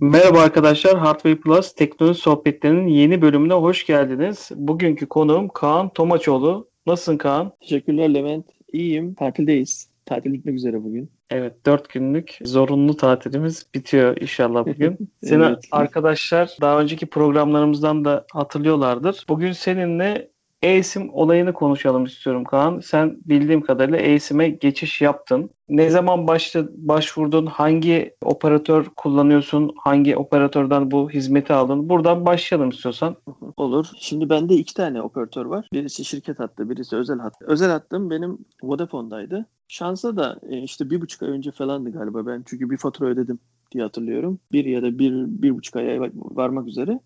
Merhaba 0.00 0.40
arkadaşlar, 0.40 0.98
Hardware 0.98 1.36
Plus 1.36 1.74
teknoloji 1.74 2.20
sohbetlerinin 2.20 2.86
yeni 2.86 3.22
bölümüne 3.22 3.52
hoş 3.52 3.86
geldiniz. 3.86 4.50
Bugünkü 4.54 5.06
konuğum 5.06 5.48
Kaan 5.48 5.88
Tomaçoğlu. 5.88 6.68
Nasılsın 6.86 7.16
Kaan? 7.16 7.52
Teşekkürler 7.60 8.14
Levent. 8.14 8.46
İyiyim. 8.72 9.14
Tatildeyiz. 9.14 9.90
Tatil 10.06 10.32
bitmek 10.32 10.54
üzere 10.54 10.84
bugün. 10.84 11.10
Evet, 11.30 11.66
dört 11.66 11.88
günlük 11.88 12.38
zorunlu 12.44 12.96
tatilimiz 12.96 13.66
bitiyor 13.74 14.16
inşallah 14.20 14.66
bugün. 14.66 14.98
Seni 15.22 15.44
Evet. 15.44 15.64
arkadaşlar 15.72 16.56
daha 16.60 16.80
önceki 16.80 17.06
programlarımızdan 17.06 18.04
da 18.04 18.26
hatırlıyorlardır. 18.32 19.24
Bugün 19.28 19.52
seninle 19.52 20.28
eSIM 20.62 21.10
olayını 21.12 21.52
konuşalım 21.52 22.04
istiyorum 22.04 22.44
Kaan. 22.44 22.80
Sen 22.80 23.18
bildiğim 23.24 23.60
kadarıyla 23.60 23.98
eSIM'e 23.98 24.48
geçiş 24.48 25.00
yaptın. 25.00 25.50
Ne 25.68 25.90
zaman 25.90 26.26
başla, 26.26 26.66
başvurdun? 26.76 27.46
Hangi 27.46 28.14
operatör 28.22 28.86
kullanıyorsun? 28.96 29.74
Hangi 29.78 30.16
operatörden 30.16 30.90
bu 30.90 31.10
hizmeti 31.10 31.52
aldın? 31.52 31.88
Buradan 31.88 32.26
başlayalım 32.26 32.70
istiyorsan. 32.70 33.16
Olur. 33.56 33.86
Şimdi 33.96 34.30
bende 34.30 34.54
iki 34.54 34.74
tane 34.74 35.02
operatör 35.02 35.44
var. 35.44 35.68
Birisi 35.72 36.04
şirket 36.04 36.40
hattı, 36.40 36.70
birisi 36.70 36.96
özel 36.96 37.18
hat. 37.18 37.34
Özel 37.40 37.70
hattım 37.70 38.10
benim 38.10 38.38
Vodafone'daydı. 38.62 39.46
Şansa 39.68 40.16
da 40.16 40.40
e, 40.48 40.58
işte 40.58 40.90
bir 40.90 41.00
buçuk 41.00 41.22
ay 41.22 41.28
önce 41.28 41.50
falandı 41.50 41.92
galiba 41.92 42.26
ben. 42.26 42.44
Çünkü 42.46 42.70
bir 42.70 42.76
fatura 42.76 43.08
ödedim 43.08 43.38
diye 43.72 43.84
hatırlıyorum. 43.84 44.38
Bir 44.52 44.64
ya 44.64 44.82
da 44.82 44.98
bir, 44.98 45.12
bir 45.14 45.56
buçuk 45.56 45.76
aya 45.76 46.00
varmak 46.14 46.66
üzere. 46.66 47.00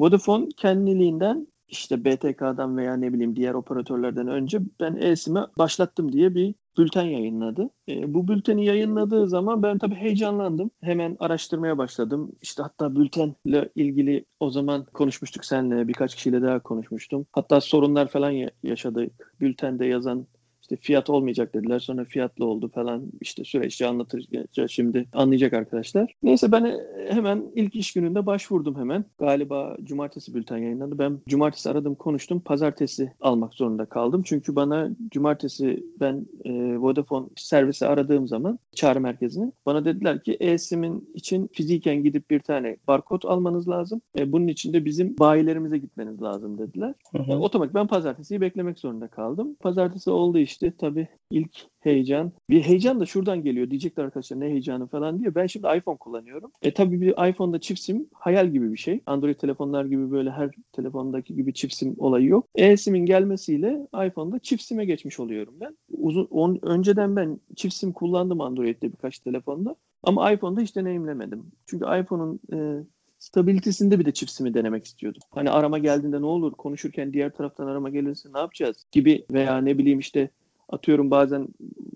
Vodafone 0.00 0.48
kendiliğinden 0.56 1.46
işte 1.68 2.04
BTK'dan 2.04 2.76
veya 2.76 2.96
ne 2.96 3.12
bileyim 3.12 3.36
diğer 3.36 3.54
operatörlerden 3.54 4.28
önce 4.28 4.58
ben 4.80 4.96
eSIM'e 4.96 5.40
başlattım 5.58 6.12
diye 6.12 6.34
bir 6.34 6.54
bülten 6.78 7.02
yayınladı. 7.04 7.70
E, 7.88 8.14
bu 8.14 8.28
bülteni 8.28 8.64
yayınladığı 8.66 9.28
zaman 9.28 9.62
ben 9.62 9.78
tabii 9.78 9.94
heyecanlandım. 9.94 10.70
Hemen 10.82 11.16
araştırmaya 11.20 11.78
başladım. 11.78 12.32
İşte 12.42 12.62
hatta 12.62 12.96
bültenle 12.96 13.68
ilgili 13.74 14.24
o 14.40 14.50
zaman 14.50 14.84
konuşmuştuk 14.84 15.44
seninle. 15.44 15.88
Birkaç 15.88 16.14
kişiyle 16.14 16.42
daha 16.42 16.60
konuşmuştum. 16.62 17.26
Hatta 17.32 17.60
sorunlar 17.60 18.08
falan 18.08 18.30
ya- 18.30 18.50
yaşadık. 18.62 19.34
Bültende 19.40 19.86
yazan 19.86 20.26
işte 20.70 20.76
fiyat 20.86 21.10
olmayacak 21.10 21.54
dediler. 21.54 21.78
Sonra 21.78 22.04
fiyatlı 22.04 22.44
oldu 22.44 22.70
falan. 22.74 23.02
İşte 23.20 23.44
süreçte 23.44 23.86
anlatacağız 23.86 24.70
şimdi. 24.70 25.06
Anlayacak 25.12 25.52
arkadaşlar. 25.52 26.12
Neyse 26.22 26.52
ben 26.52 26.80
hemen 27.08 27.42
ilk 27.54 27.76
iş 27.76 27.92
gününde 27.92 28.26
başvurdum 28.26 28.76
hemen. 28.76 29.04
Galiba 29.18 29.76
cumartesi 29.82 30.34
bülten 30.34 30.56
yayınlandı. 30.56 30.98
Ben 30.98 31.18
cumartesi 31.28 31.70
aradım 31.70 31.94
konuştum. 31.94 32.40
Pazartesi 32.40 33.12
almak 33.20 33.54
zorunda 33.54 33.84
kaldım. 33.84 34.22
Çünkü 34.24 34.56
bana 34.56 34.90
cumartesi 35.10 35.84
ben 36.00 36.26
e, 36.44 36.52
Vodafone 36.78 37.26
servisi 37.36 37.86
aradığım 37.86 38.28
zaman 38.28 38.58
çağrı 38.74 39.00
merkezine 39.00 39.52
bana 39.66 39.84
dediler 39.84 40.22
ki 40.22 40.36
e-sim'in 40.40 41.10
için 41.14 41.50
fiziken 41.52 42.02
gidip 42.02 42.30
bir 42.30 42.40
tane 42.40 42.76
barkod 42.88 43.22
almanız 43.22 43.68
lazım. 43.68 44.00
E, 44.18 44.32
bunun 44.32 44.46
için 44.46 44.72
de 44.72 44.84
bizim 44.84 45.18
bayilerimize 45.18 45.78
gitmeniz 45.78 46.22
lazım 46.22 46.58
dediler. 46.58 46.94
Hı 47.12 47.22
hı. 47.22 47.32
E, 47.32 47.36
Otomatik 47.36 47.74
ben 47.74 47.86
pazartesiyi 47.86 48.40
beklemek 48.40 48.78
zorunda 48.78 49.08
kaldım. 49.08 49.56
Pazartesi 49.60 50.10
oldu 50.10 50.38
işte 50.38 50.57
tabii 50.78 51.08
ilk 51.30 51.50
heyecan. 51.80 52.32
Bir 52.50 52.62
heyecan 52.62 53.00
da 53.00 53.06
şuradan 53.06 53.42
geliyor. 53.42 53.70
Diyecekler 53.70 54.04
arkadaşlar 54.04 54.40
ne 54.40 54.44
heyecanı 54.44 54.86
falan 54.86 55.20
diye. 55.20 55.34
Ben 55.34 55.46
şimdi 55.46 55.66
iPhone 55.76 55.96
kullanıyorum. 55.96 56.50
E 56.62 56.74
tabii 56.74 57.00
bir 57.00 57.28
iPhone'da 57.30 57.60
çift 57.60 57.80
sim 57.80 58.06
hayal 58.12 58.48
gibi 58.48 58.72
bir 58.72 58.78
şey. 58.78 59.00
Android 59.06 59.34
telefonlar 59.34 59.84
gibi 59.84 60.10
böyle 60.10 60.30
her 60.30 60.50
telefondaki 60.72 61.34
gibi 61.34 61.54
çift 61.54 61.74
sim 61.74 61.94
olayı 61.98 62.26
yok. 62.26 62.46
E-sim'in 62.54 63.06
gelmesiyle 63.06 63.86
iPhone'da 64.06 64.38
çift 64.38 64.62
sim'e 64.62 64.84
geçmiş 64.84 65.20
oluyorum 65.20 65.54
ben. 65.60 65.76
Uzun 65.90 66.24
on, 66.30 66.58
önceden 66.62 67.16
ben 67.16 67.40
çift 67.56 67.74
sim 67.74 67.92
kullandım 67.92 68.40
Android'de 68.40 68.92
birkaç 68.92 69.18
telefonda. 69.18 69.76
Ama 70.02 70.32
iPhone'da 70.32 70.60
hiç 70.60 70.76
deneyimlemedim. 70.76 71.46
Çünkü 71.66 71.84
iPhone'un 71.84 72.40
e, 72.52 72.84
stabilitesinde 73.18 73.98
bir 73.98 74.04
de 74.04 74.12
çift 74.12 74.32
sim'i 74.32 74.54
denemek 74.54 74.84
istiyordum. 74.84 75.20
Hani 75.30 75.50
arama 75.50 75.78
geldiğinde 75.78 76.20
ne 76.20 76.26
olur 76.26 76.52
konuşurken 76.52 77.12
diğer 77.12 77.30
taraftan 77.30 77.66
arama 77.66 77.90
gelirse 77.90 78.28
ne 78.34 78.38
yapacağız 78.38 78.86
gibi 78.92 79.24
veya 79.32 79.60
ne 79.60 79.78
bileyim 79.78 79.98
işte 79.98 80.30
atıyorum 80.68 81.10
bazen 81.10 81.48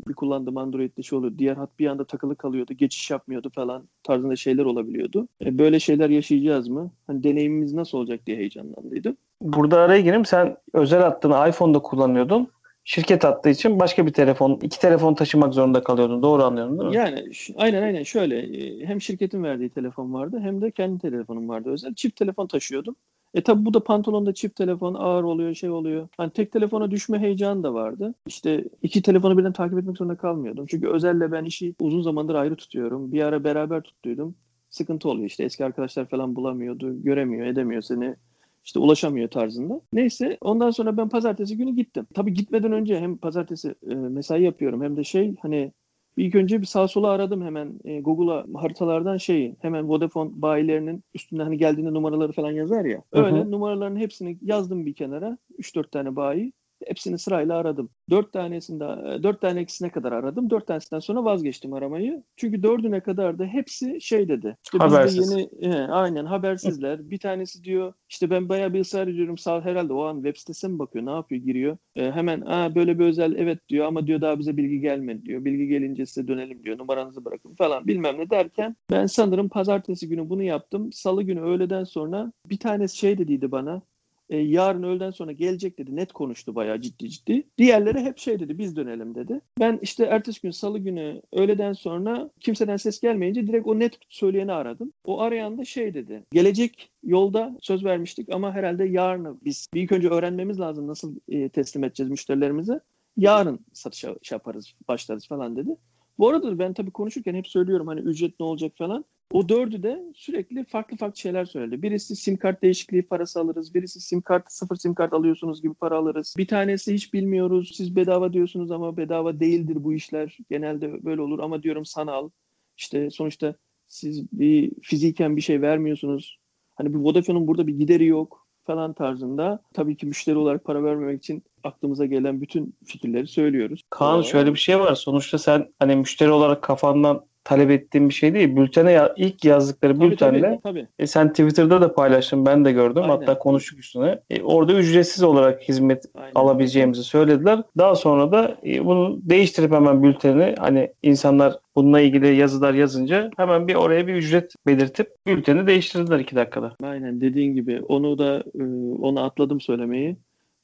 bir 0.08 0.14
kullandığım 0.14 0.56
Android'de 0.56 1.02
şey 1.02 1.18
oluyor. 1.18 1.38
Diğer 1.38 1.56
hat 1.56 1.70
bir 1.78 1.86
anda 1.86 2.04
takılı 2.04 2.36
kalıyordu. 2.36 2.72
Geçiş 2.72 3.10
yapmıyordu 3.10 3.50
falan 3.54 3.84
tarzında 4.02 4.36
şeyler 4.36 4.64
olabiliyordu. 4.64 5.28
E, 5.44 5.58
böyle 5.58 5.80
şeyler 5.80 6.10
yaşayacağız 6.10 6.68
mı? 6.68 6.90
Hani 7.06 7.22
deneyimimiz 7.22 7.72
nasıl 7.72 7.98
olacak 7.98 8.20
diye 8.26 8.36
heyecanlandıydım. 8.36 9.16
Burada 9.40 9.80
araya 9.80 10.00
gireyim. 10.00 10.24
Sen 10.24 10.56
özel 10.72 11.00
hattını 11.00 11.48
iPhone'da 11.48 11.78
kullanıyordun. 11.78 12.48
Şirket 12.84 13.24
hattı 13.24 13.48
için 13.50 13.80
başka 13.80 14.06
bir 14.06 14.12
telefon, 14.12 14.58
iki 14.62 14.80
telefon 14.80 15.14
taşımak 15.14 15.54
zorunda 15.54 15.84
kalıyordun. 15.84 16.22
Doğru 16.22 16.42
anlıyorum 16.42 16.78
değil 16.78 16.90
mi? 16.90 16.96
Yani 16.96 17.24
aynen 17.56 17.82
aynen 17.82 18.02
şöyle 18.02 18.38
e, 18.38 18.86
hem 18.86 19.00
şirketin 19.00 19.42
verdiği 19.42 19.70
telefon 19.70 20.12
vardı 20.12 20.40
hem 20.42 20.60
de 20.60 20.70
kendi 20.70 20.98
telefonum 20.98 21.48
vardı 21.48 21.70
özel. 21.70 21.94
Çift 21.94 22.16
telefon 22.16 22.46
taşıyordum. 22.46 22.96
E 23.34 23.42
tabi 23.42 23.64
bu 23.64 23.74
da 23.74 23.84
pantolonda 23.84 24.34
çift 24.34 24.56
telefon 24.56 24.94
ağır 24.94 25.24
oluyor 25.24 25.54
şey 25.54 25.70
oluyor. 25.70 26.08
Hani 26.16 26.30
tek 26.30 26.52
telefona 26.52 26.90
düşme 26.90 27.18
heyecanı 27.18 27.62
da 27.62 27.74
vardı. 27.74 28.14
İşte 28.26 28.64
iki 28.82 29.02
telefonu 29.02 29.38
birden 29.38 29.52
takip 29.52 29.78
etmek 29.78 29.96
zorunda 29.96 30.16
kalmıyordum. 30.16 30.66
Çünkü 30.66 30.88
özelle 30.88 31.32
ben 31.32 31.44
işi 31.44 31.74
uzun 31.80 32.02
zamandır 32.02 32.34
ayrı 32.34 32.56
tutuyorum. 32.56 33.12
Bir 33.12 33.22
ara 33.22 33.44
beraber 33.44 33.82
tuttuydum. 33.82 34.34
Sıkıntı 34.70 35.08
oluyor 35.08 35.26
işte 35.26 35.44
eski 35.44 35.64
arkadaşlar 35.64 36.06
falan 36.06 36.36
bulamıyordu. 36.36 37.02
Göremiyor 37.02 37.46
edemiyor 37.46 37.82
seni. 37.82 38.16
İşte 38.64 38.78
ulaşamıyor 38.78 39.28
tarzında. 39.28 39.80
Neyse 39.92 40.38
ondan 40.40 40.70
sonra 40.70 40.96
ben 40.96 41.08
pazartesi 41.08 41.56
günü 41.56 41.70
gittim. 41.76 42.06
Tabii 42.14 42.34
gitmeden 42.34 42.72
önce 42.72 43.00
hem 43.00 43.16
pazartesi 43.16 43.74
e, 43.90 43.94
mesai 43.94 44.42
yapıyorum 44.42 44.82
hem 44.82 44.96
de 44.96 45.04
şey 45.04 45.34
hani 45.42 45.72
ilk 46.16 46.34
önce 46.34 46.60
bir 46.60 46.66
sağa 46.66 46.88
sola 46.88 47.10
aradım 47.10 47.44
hemen 47.44 47.80
e, 47.84 48.00
Google'a 48.00 48.46
haritalardan 48.54 49.16
şeyi 49.16 49.56
hemen 49.60 49.88
Vodafone 49.88 50.30
bayilerinin 50.34 51.04
üstünde 51.14 51.42
hani 51.42 51.58
geldiğinde 51.58 51.94
numaraları 51.94 52.32
falan 52.32 52.50
yazar 52.50 52.84
ya. 52.84 53.02
Hı 53.14 53.20
hı. 53.20 53.24
Öyle 53.24 53.50
numaraların 53.50 53.96
hepsini 53.96 54.38
yazdım 54.42 54.86
bir 54.86 54.94
kenara. 54.94 55.38
3-4 55.58 55.90
tane 55.90 56.16
bayi. 56.16 56.52
Hepsini 56.86 57.18
sırayla 57.18 57.56
aradım. 57.56 57.90
Dört 58.10 58.32
tanesinde, 58.32 58.84
e, 58.84 59.22
dört 59.22 59.40
tanesine 59.40 59.90
kadar 59.90 60.12
aradım. 60.12 60.50
Dört 60.50 60.66
tanesinden 60.66 61.00
sonra 61.00 61.24
vazgeçtim 61.24 61.72
aramayı. 61.72 62.22
Çünkü 62.36 62.62
dördüne 62.62 63.00
kadar 63.00 63.38
da 63.38 63.44
hepsi 63.44 64.00
şey 64.00 64.28
dedi. 64.28 64.56
İşte 64.64 64.78
biz 64.78 64.92
de 64.92 64.96
Habersiz. 64.96 65.30
yeni, 65.30 65.48
e, 65.60 65.82
aynen 65.82 66.24
habersizler. 66.24 67.10
Bir 67.10 67.18
tanesi 67.18 67.64
diyor 67.64 67.92
işte 68.08 68.30
ben 68.30 68.48
bayağı 68.48 68.72
bir 68.74 68.80
ısrar 68.80 69.08
ediyorum. 69.08 69.38
Sağ 69.38 69.60
herhalde 69.60 69.92
o 69.92 70.04
an 70.04 70.14
web 70.14 70.36
sitesine 70.36 70.72
mi 70.72 70.78
bakıyor? 70.78 71.06
Ne 71.06 71.10
yapıyor? 71.10 71.42
Giriyor. 71.42 71.76
E, 71.96 72.10
hemen 72.10 72.40
Aa, 72.40 72.74
böyle 72.74 72.98
bir 72.98 73.04
özel 73.04 73.34
evet 73.36 73.58
diyor 73.68 73.86
ama 73.86 74.06
diyor 74.06 74.20
daha 74.20 74.38
bize 74.38 74.56
bilgi 74.56 74.80
gelmedi 74.80 75.24
diyor. 75.24 75.44
Bilgi 75.44 75.66
gelince 75.66 76.06
size 76.06 76.28
dönelim 76.28 76.64
diyor. 76.64 76.78
Numaranızı 76.78 77.24
bırakın 77.24 77.54
falan 77.54 77.86
bilmem 77.86 78.18
ne 78.18 78.30
derken 78.30 78.76
ben 78.90 79.06
sanırım 79.06 79.48
pazartesi 79.48 80.08
günü 80.08 80.28
bunu 80.30 80.42
yaptım. 80.42 80.92
Salı 80.92 81.22
günü 81.22 81.40
öğleden 81.40 81.84
sonra 81.84 82.32
bir 82.50 82.58
tanesi 82.58 82.96
şey 82.96 83.18
dediydi 83.18 83.52
bana. 83.52 83.82
E, 84.30 84.38
yarın 84.38 84.82
öğleden 84.82 85.10
sonra 85.10 85.32
gelecek 85.32 85.78
dedi. 85.78 85.96
Net 85.96 86.12
konuştu 86.12 86.54
bayağı 86.54 86.80
ciddi 86.80 87.10
ciddi. 87.10 87.48
Diğerleri 87.58 88.00
hep 88.00 88.18
şey 88.18 88.40
dedi 88.40 88.58
biz 88.58 88.76
dönelim 88.76 89.14
dedi. 89.14 89.40
Ben 89.60 89.78
işte 89.82 90.04
ertesi 90.04 90.42
gün 90.42 90.50
salı 90.50 90.78
günü 90.78 91.22
öğleden 91.32 91.72
sonra 91.72 92.30
kimseden 92.40 92.76
ses 92.76 93.00
gelmeyince 93.00 93.46
direkt 93.46 93.66
o 93.66 93.78
net 93.78 93.98
söyleyeni 94.08 94.52
aradım. 94.52 94.92
O 95.04 95.20
arayan 95.20 95.58
da 95.58 95.64
şey 95.64 95.94
dedi. 95.94 96.24
Gelecek 96.32 96.90
yolda 97.02 97.56
söz 97.60 97.84
vermiştik 97.84 98.28
ama 98.32 98.52
herhalde 98.52 98.84
yarını 98.84 99.36
biz 99.44 99.68
bir 99.74 99.82
ilk 99.82 99.92
önce 99.92 100.08
öğrenmemiz 100.08 100.60
lazım 100.60 100.86
nasıl 100.86 101.16
e, 101.28 101.48
teslim 101.48 101.84
edeceğiz 101.84 102.10
müşterilerimize. 102.10 102.80
Yarın 103.16 103.60
satışa 103.72 104.14
şey 104.22 104.36
yaparız, 104.36 104.74
başlarız 104.88 105.26
falan 105.26 105.56
dedi. 105.56 105.76
Bu 106.18 106.28
arada 106.28 106.58
ben 106.58 106.74
tabii 106.74 106.90
konuşurken 106.90 107.34
hep 107.34 107.48
söylüyorum 107.48 107.86
hani 107.86 108.00
ücret 108.00 108.40
ne 108.40 108.46
olacak 108.46 108.72
falan. 108.76 109.04
O 109.32 109.48
dördü 109.48 109.82
de 109.82 110.02
sürekli 110.14 110.64
farklı 110.64 110.96
farklı 110.96 111.20
şeyler 111.20 111.44
söyledi. 111.44 111.82
Birisi 111.82 112.16
sim 112.16 112.36
kart 112.36 112.62
değişikliği 112.62 113.02
parası 113.02 113.40
alırız. 113.40 113.74
Birisi 113.74 114.00
sim 114.00 114.20
kart 114.20 114.52
sıfır 114.52 114.76
sim 114.76 114.94
kart 114.94 115.12
alıyorsunuz 115.12 115.62
gibi 115.62 115.74
para 115.74 115.96
alırız. 115.96 116.34
Bir 116.38 116.46
tanesi 116.46 116.94
hiç 116.94 117.14
bilmiyoruz. 117.14 117.72
Siz 117.76 117.96
bedava 117.96 118.32
diyorsunuz 118.32 118.70
ama 118.70 118.96
bedava 118.96 119.40
değildir 119.40 119.76
bu 119.84 119.94
işler. 119.94 120.38
Genelde 120.50 121.04
böyle 121.04 121.20
olur 121.22 121.38
ama 121.38 121.62
diyorum 121.62 121.84
sanal. 121.84 122.30
İşte 122.76 123.10
sonuçta 123.10 123.54
siz 123.88 124.32
bir 124.32 124.72
fiziken 124.82 125.36
bir 125.36 125.42
şey 125.42 125.62
vermiyorsunuz. 125.62 126.38
Hani 126.74 126.94
bir 126.94 126.98
Vodafone'un 126.98 127.46
burada 127.46 127.66
bir 127.66 127.78
gideri 127.78 128.06
yok 128.06 128.46
falan 128.64 128.92
tarzında. 128.92 129.62
Tabii 129.74 129.96
ki 129.96 130.06
müşteri 130.06 130.36
olarak 130.36 130.64
para 130.64 130.84
vermemek 130.84 131.18
için 131.18 131.42
aklımıza 131.64 132.06
gelen 132.06 132.40
bütün 132.40 132.74
fikirleri 132.84 133.26
söylüyoruz. 133.26 133.82
Kaan 133.90 134.22
şöyle 134.22 134.54
bir 134.54 134.58
şey 134.58 134.80
var. 134.80 134.94
Sonuçta 134.94 135.38
sen 135.38 135.72
hani 135.78 135.96
müşteri 135.96 136.30
olarak 136.30 136.62
kafandan 136.62 137.31
talep 137.44 137.70
ettiğin 137.70 138.08
bir 138.08 138.14
şey 138.14 138.34
değil. 138.34 138.56
Bültene 138.56 138.92
ya, 138.92 139.14
ilk 139.16 139.44
yazdıkları 139.44 139.94
tabii, 139.94 140.10
bültenle 140.10 140.40
tabii, 140.40 140.60
tabii. 140.62 140.88
E 140.98 141.06
sen 141.06 141.28
Twitter'da 141.28 141.80
da 141.80 141.94
paylaştın 141.94 142.46
ben 142.46 142.64
de 142.64 142.72
gördüm. 142.72 143.02
Aynen. 143.02 143.16
Hatta 143.16 143.38
konuştuk 143.38 143.78
üstüne. 143.78 144.20
E, 144.30 144.42
orada 144.42 144.72
ücretsiz 144.72 145.22
olarak 145.22 145.62
hizmet 145.62 146.04
Aynen. 146.14 146.32
alabileceğimizi 146.34 147.04
söylediler. 147.04 147.62
Daha 147.78 147.94
sonra 147.94 148.32
da 148.32 148.56
e, 148.66 148.84
bunu 148.84 149.18
değiştirip 149.22 149.72
hemen 149.72 150.02
bülteni 150.02 150.54
hani 150.58 150.92
insanlar 151.02 151.58
bununla 151.76 152.00
ilgili 152.00 152.36
yazılar 152.36 152.74
yazınca 152.74 153.30
hemen 153.36 153.68
bir 153.68 153.74
oraya 153.74 154.06
bir 154.06 154.14
ücret 154.14 154.54
belirtip 154.66 155.08
bülteni 155.26 155.66
değiştirdiler 155.66 156.18
iki 156.18 156.36
dakikada. 156.36 156.76
Aynen 156.82 157.20
dediğin 157.20 157.54
gibi 157.54 157.80
onu 157.88 158.18
da 158.18 158.44
e, 158.54 158.62
onu 159.02 159.24
atladım 159.24 159.60
söylemeyi. 159.60 160.16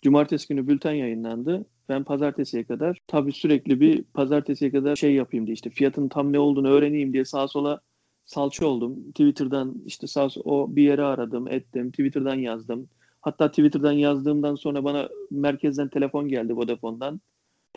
Cumartesi 0.03 0.49
günü 0.49 0.69
bülten 0.69 0.93
yayınlandı. 0.93 1.65
Ben 1.89 2.05
pazartesiye 2.05 2.65
kadar 2.65 2.99
tabii 3.07 3.33
sürekli 3.33 3.81
bir 3.81 4.03
pazartesiye 4.03 4.71
kadar 4.71 4.97
şey 4.97 5.15
yapayım 5.15 5.47
diye 5.47 5.55
işte 5.55 5.71
fiyatın 5.71 6.09
tam 6.09 6.33
ne 6.33 6.39
olduğunu 6.39 6.69
öğreneyim 6.69 7.13
diye 7.13 7.25
sağa 7.25 7.49
sola 7.49 7.81
salça 8.25 8.67
oldum. 8.67 9.11
Twitter'dan 9.11 9.75
işte 9.87 10.07
sağ 10.07 10.29
o 10.45 10.77
bir 10.77 10.83
yere 10.83 11.03
aradım, 11.03 11.49
ettim. 11.49 11.91
Twitter'dan 11.91 12.35
yazdım. 12.35 12.89
Hatta 13.21 13.49
Twitter'dan 13.51 13.93
yazdığımdan 13.93 14.55
sonra 14.55 14.85
bana 14.85 15.09
merkezden 15.31 15.89
telefon 15.89 16.29
geldi 16.29 16.57
Vodafone'dan. 16.57 17.21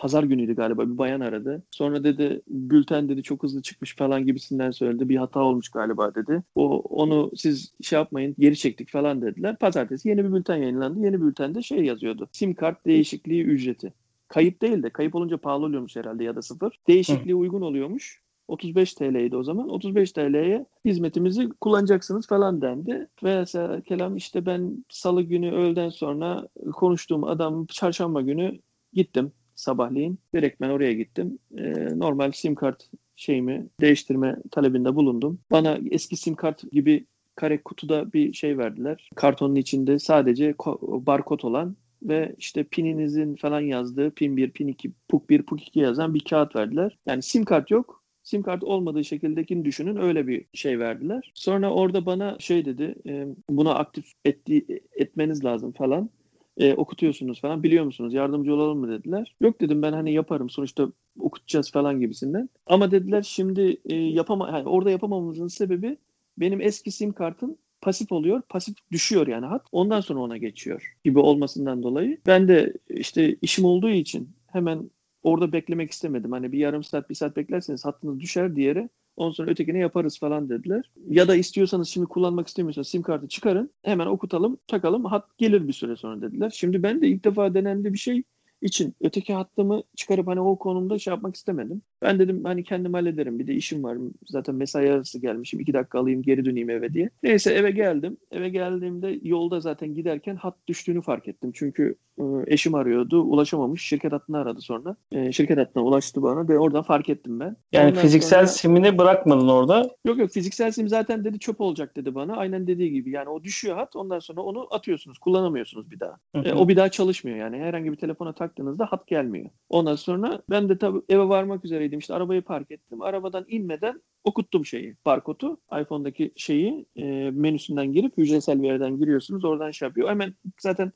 Pazar 0.01 0.23
günüydü 0.23 0.55
galiba 0.55 0.89
bir 0.89 0.97
bayan 0.97 1.19
aradı. 1.19 1.63
Sonra 1.71 2.03
dedi 2.03 2.41
bülten 2.47 3.09
dedi 3.09 3.23
çok 3.23 3.43
hızlı 3.43 3.61
çıkmış 3.61 3.95
falan 3.95 4.25
gibisinden 4.25 4.71
söyledi. 4.71 5.09
Bir 5.09 5.15
hata 5.15 5.39
olmuş 5.39 5.69
galiba 5.69 6.15
dedi. 6.15 6.43
O 6.55 6.79
onu 6.79 7.31
siz 7.35 7.73
şey 7.81 7.99
yapmayın 7.99 8.35
geri 8.39 8.57
çektik 8.57 8.89
falan 8.89 9.21
dediler. 9.21 9.57
Pazartesi 9.57 10.09
yeni 10.09 10.25
bir 10.25 10.33
bülten 10.33 10.57
yayınlandı. 10.57 11.05
Yeni 11.05 11.21
bültende 11.21 11.61
şey 11.61 11.83
yazıyordu. 11.83 12.29
Sim 12.31 12.53
kart 12.53 12.85
değişikliği 12.85 13.43
ücreti. 13.43 13.93
Kayıp 14.27 14.61
değil 14.61 14.83
de 14.83 14.89
kayıp 14.89 15.15
olunca 15.15 15.37
pahalı 15.37 15.65
oluyormuş 15.65 15.95
herhalde 15.95 16.23
ya 16.23 16.35
da 16.35 16.41
sıfır. 16.41 16.79
Değişikliği 16.87 17.35
uygun 17.35 17.61
oluyormuş. 17.61 18.21
35 18.47 18.93
TL'ydi 18.93 19.35
o 19.35 19.43
zaman. 19.43 19.69
35 19.69 20.11
TL'ye 20.11 20.65
hizmetimizi 20.85 21.49
kullanacaksınız 21.61 22.27
falan 22.27 22.61
dendi. 22.61 23.07
Ve 23.23 23.45
kelam 23.81 24.17
işte 24.17 24.45
ben 24.45 24.85
salı 24.89 25.21
günü 25.21 25.51
öğleden 25.51 25.89
sonra 25.89 26.47
konuştuğum 26.73 27.23
adam 27.23 27.65
çarşamba 27.65 28.21
günü 28.21 28.59
gittim 28.93 29.31
sabahleyin. 29.61 30.19
Direkt 30.35 30.61
ben 30.61 30.69
oraya 30.69 30.93
gittim. 30.93 31.39
Ee, 31.57 31.99
normal 31.99 32.31
sim 32.31 32.55
kart 32.55 32.89
şeyimi 33.15 33.67
değiştirme 33.81 34.35
talebinde 34.51 34.95
bulundum. 34.95 35.39
Bana 35.51 35.79
eski 35.91 36.17
sim 36.17 36.35
kart 36.35 36.71
gibi 36.71 37.05
kare 37.35 37.63
kutuda 37.63 38.13
bir 38.13 38.33
şey 38.33 38.57
verdiler. 38.57 39.09
Kartonun 39.15 39.55
içinde 39.55 39.99
sadece 39.99 40.55
barkod 40.81 41.39
olan 41.43 41.75
ve 42.03 42.35
işte 42.37 42.63
pininizin 42.63 43.35
falan 43.35 43.61
yazdığı 43.61 44.11
pin 44.11 44.37
1, 44.37 44.51
pin 44.51 44.67
2, 44.67 44.91
puk 45.07 45.29
1, 45.29 45.43
puk 45.43 45.67
2 45.67 45.79
yazan 45.79 46.13
bir 46.13 46.19
kağıt 46.19 46.55
verdiler. 46.55 46.97
Yani 47.05 47.21
sim 47.21 47.45
kart 47.45 47.71
yok. 47.71 48.01
Sim 48.23 48.41
kart 48.41 48.63
olmadığı 48.63 49.03
şekildekini 49.03 49.65
düşünün 49.65 49.95
öyle 49.95 50.27
bir 50.27 50.45
şey 50.53 50.79
verdiler. 50.79 51.31
Sonra 51.33 51.73
orada 51.73 52.05
bana 52.05 52.37
şey 52.39 52.65
dedi 52.65 52.95
e, 53.07 53.27
buna 53.49 53.75
aktif 53.75 54.05
etti, 54.25 54.81
etmeniz 54.95 55.45
lazım 55.45 55.71
falan. 55.71 56.09
E, 56.57 56.73
okutuyorsunuz 56.73 57.41
falan 57.41 57.63
biliyor 57.63 57.85
musunuz 57.85 58.13
yardımcı 58.13 58.53
olalım 58.53 58.79
mı 58.79 58.89
dediler. 58.89 59.35
Yok 59.41 59.61
dedim 59.61 59.81
ben 59.81 59.93
hani 59.93 60.13
yaparım 60.13 60.49
sonuçta 60.49 60.87
okutacağız 61.19 61.71
falan 61.71 61.99
gibisinden. 61.99 62.49
Ama 62.65 62.91
dediler 62.91 63.21
şimdi 63.21 63.77
e, 63.85 63.95
yapama 63.95 64.49
yani 64.49 64.69
orada 64.69 64.91
yapamamamızın 64.91 65.47
sebebi 65.47 65.97
benim 66.37 66.61
eski 66.61 66.91
sim 66.91 67.13
kartın 67.13 67.57
pasif 67.81 68.11
oluyor. 68.11 68.41
Pasif 68.49 68.75
düşüyor 68.91 69.27
yani 69.27 69.45
hat. 69.45 69.65
Ondan 69.71 70.01
sonra 70.01 70.19
ona 70.19 70.37
geçiyor 70.37 70.95
gibi 71.03 71.19
olmasından 71.19 71.83
dolayı. 71.83 72.17
Ben 72.25 72.47
de 72.47 72.73
işte 72.89 73.35
işim 73.41 73.65
olduğu 73.65 73.89
için 73.89 74.29
hemen 74.47 74.89
orada 75.23 75.51
beklemek 75.51 75.91
istemedim. 75.91 76.31
Hani 76.31 76.51
bir 76.51 76.59
yarım 76.59 76.83
saat, 76.83 77.09
bir 77.09 77.15
saat 77.15 77.37
beklerseniz 77.37 77.85
hattınız 77.85 78.19
düşer 78.19 78.55
diğeri. 78.55 78.89
Ondan 79.21 79.31
sonra 79.31 79.51
ötekini 79.51 79.79
yaparız 79.79 80.19
falan 80.19 80.49
dediler. 80.49 80.91
Ya 81.09 81.27
da 81.27 81.35
istiyorsanız 81.35 81.87
şimdi 81.87 82.07
kullanmak 82.07 82.47
istemiyorsanız 82.47 82.87
sim 82.87 83.01
kartı 83.01 83.27
çıkarın. 83.27 83.71
Hemen 83.83 84.07
okutalım, 84.07 84.57
takalım. 84.67 85.05
Hat 85.05 85.37
gelir 85.37 85.67
bir 85.67 85.73
süre 85.73 85.95
sonra 85.95 86.21
dediler. 86.21 86.49
Şimdi 86.55 86.83
ben 86.83 87.01
de 87.01 87.07
ilk 87.07 87.23
defa 87.23 87.53
denendi 87.53 87.93
bir 87.93 87.97
şey 87.97 88.23
için 88.61 88.95
öteki 89.01 89.33
hattımı 89.33 89.83
çıkarıp 89.95 90.27
hani 90.27 90.39
o 90.39 90.55
konumda 90.55 90.99
şey 90.99 91.11
yapmak 91.11 91.35
istemedim. 91.35 91.81
Ben 92.01 92.19
dedim 92.19 92.43
hani 92.43 92.63
kendim 92.63 92.93
hallederim. 92.93 93.39
Bir 93.39 93.47
de 93.47 93.53
işim 93.53 93.83
var. 93.83 93.97
Zaten 94.27 94.55
mesai 94.55 94.91
arası 94.91 95.19
gelmişim. 95.19 95.59
iki 95.59 95.73
dakika 95.73 95.99
alayım 95.99 96.21
geri 96.21 96.45
döneyim 96.45 96.69
eve 96.69 96.93
diye. 96.93 97.09
Neyse 97.23 97.53
eve 97.53 97.71
geldim. 97.71 98.17
Eve 98.31 98.49
geldiğimde 98.49 99.19
yolda 99.23 99.59
zaten 99.59 99.93
giderken 99.93 100.35
hat 100.35 100.55
düştüğünü 100.67 101.01
fark 101.01 101.27
ettim. 101.27 101.51
Çünkü 101.53 101.95
e, 102.19 102.23
eşim 102.47 102.75
arıyordu. 102.75 103.21
Ulaşamamış. 103.21 103.81
Şirket 103.81 104.11
hattını 104.11 104.37
aradı 104.37 104.61
sonra. 104.61 104.95
E, 105.11 105.31
şirket 105.31 105.57
hattına 105.57 105.83
ulaştı 105.83 106.23
bana 106.23 106.47
ve 106.47 106.59
oradan 106.59 106.83
fark 106.83 107.09
ettim 107.09 107.39
ben. 107.39 107.55
Yani 107.71 107.89
Ondan 107.89 108.01
fiziksel 108.01 108.39
sonra... 108.39 108.47
simini 108.47 108.97
bırakmadın 108.97 109.47
orada. 109.47 109.89
Yok 110.05 110.17
yok 110.17 110.31
fiziksel 110.31 110.71
sim 110.71 110.87
zaten 110.87 111.23
dedi 111.23 111.39
çöp 111.39 111.61
olacak 111.61 111.95
dedi 111.95 112.15
bana. 112.15 112.35
Aynen 112.37 112.67
dediği 112.67 112.91
gibi. 112.91 113.11
Yani 113.11 113.29
o 113.29 113.43
düşüyor 113.43 113.75
hat. 113.75 113.95
Ondan 113.95 114.19
sonra 114.19 114.41
onu 114.41 114.67
atıyorsunuz. 114.71 115.19
Kullanamıyorsunuz 115.19 115.91
bir 115.91 115.99
daha. 115.99 116.17
E, 116.43 116.53
o 116.53 116.67
bir 116.67 116.75
daha 116.75 116.89
çalışmıyor 116.89 117.37
yani. 117.37 117.57
Herhangi 117.57 117.91
bir 117.91 117.97
telefona 117.97 118.33
taktığınızda 118.51 118.85
hat 118.85 119.07
gelmiyor. 119.07 119.49
Ondan 119.69 119.95
sonra 119.95 120.41
ben 120.49 120.69
de 120.69 120.77
tabii 120.77 121.01
eve 121.09 121.27
varmak 121.27 121.65
üzereydim. 121.65 121.99
İşte 121.99 122.13
arabayı 122.13 122.41
park 122.41 122.71
ettim. 122.71 123.01
Arabadan 123.01 123.45
inmeden 123.47 124.01
okuttum 124.23 124.65
şeyi, 124.65 124.95
barkodu. 125.05 125.57
iPhone'daki 125.81 126.31
şeyi 126.35 126.85
e, 126.95 127.31
menüsünden 127.31 127.93
girip 127.93 128.17
hücresel 128.17 128.61
veriden 128.61 128.97
giriyorsunuz. 128.97 129.45
Oradan 129.45 129.71
şey 129.71 129.87
yapıyor. 129.87 130.09
Hemen 130.09 130.33
zaten 130.59 130.91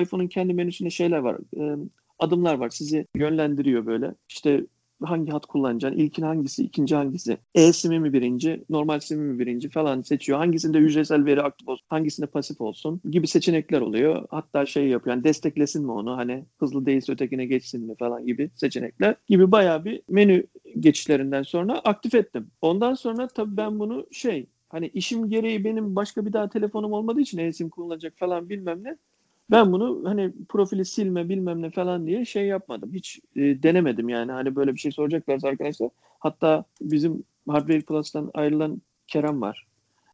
iPhone'un 0.00 0.28
kendi 0.28 0.54
menüsünde 0.54 0.90
şeyler 0.90 1.18
var. 1.18 1.36
E, 1.56 1.76
adımlar 2.18 2.54
var. 2.54 2.68
Sizi 2.68 3.06
yönlendiriyor 3.16 3.86
böyle. 3.86 4.14
İşte 4.28 4.66
hangi 5.04 5.32
hat 5.32 5.46
kullanacaksın, 5.46 5.98
ilkin 5.98 6.22
hangisi, 6.22 6.64
ikinci 6.64 6.94
hangisi, 6.94 7.38
e-simi 7.54 8.00
mi 8.00 8.12
birinci, 8.12 8.64
normal 8.70 9.00
simi 9.00 9.22
mi 9.32 9.38
birinci 9.38 9.68
falan 9.68 10.02
seçiyor. 10.02 10.38
Hangisinde 10.38 10.78
hücresel 10.78 11.24
veri 11.24 11.42
aktif 11.42 11.68
olsun, 11.68 11.86
hangisinde 11.88 12.26
pasif 12.26 12.60
olsun 12.60 13.00
gibi 13.10 13.26
seçenekler 13.26 13.80
oluyor. 13.80 14.26
Hatta 14.30 14.66
şey 14.66 14.88
yapıyor, 14.88 15.16
yani 15.16 15.24
desteklesin 15.24 15.84
mi 15.84 15.92
onu, 15.92 16.16
hani 16.16 16.44
hızlı 16.58 16.86
değilse 16.86 17.12
ötekine 17.12 17.46
geçsin 17.46 17.86
mi 17.86 17.94
falan 17.98 18.26
gibi 18.26 18.50
seçenekler 18.54 19.14
gibi 19.28 19.52
bayağı 19.52 19.84
bir 19.84 20.02
menü 20.08 20.46
geçişlerinden 20.80 21.42
sonra 21.42 21.78
aktif 21.78 22.14
ettim. 22.14 22.50
Ondan 22.62 22.94
sonra 22.94 23.28
tabii 23.28 23.56
ben 23.56 23.78
bunu 23.78 24.06
şey, 24.12 24.46
hani 24.68 24.88
işim 24.88 25.28
gereği 25.28 25.64
benim 25.64 25.96
başka 25.96 26.26
bir 26.26 26.32
daha 26.32 26.48
telefonum 26.48 26.92
olmadığı 26.92 27.20
için 27.20 27.38
e-sim 27.38 27.68
kullanacak 27.68 28.12
falan 28.16 28.48
bilmem 28.48 28.84
ne. 28.84 28.96
Ben 29.50 29.72
bunu 29.72 30.02
hani 30.08 30.32
profili 30.48 30.84
silme 30.84 31.28
bilmem 31.28 31.62
ne 31.62 31.70
falan 31.70 32.06
diye 32.06 32.24
şey 32.24 32.46
yapmadım. 32.46 32.92
Hiç 32.94 33.20
e, 33.36 33.40
denemedim 33.62 34.08
yani. 34.08 34.32
Hani 34.32 34.56
böyle 34.56 34.74
bir 34.74 34.78
şey 34.80 34.92
soracaklarsa 34.92 35.48
arkadaşlar. 35.48 35.90
Hatta 36.18 36.64
bizim 36.80 37.24
Hardware 37.48 37.80
Plus'tan 37.80 38.30
ayrılan 38.34 38.82
Kerem 39.06 39.40
var. 39.40 39.66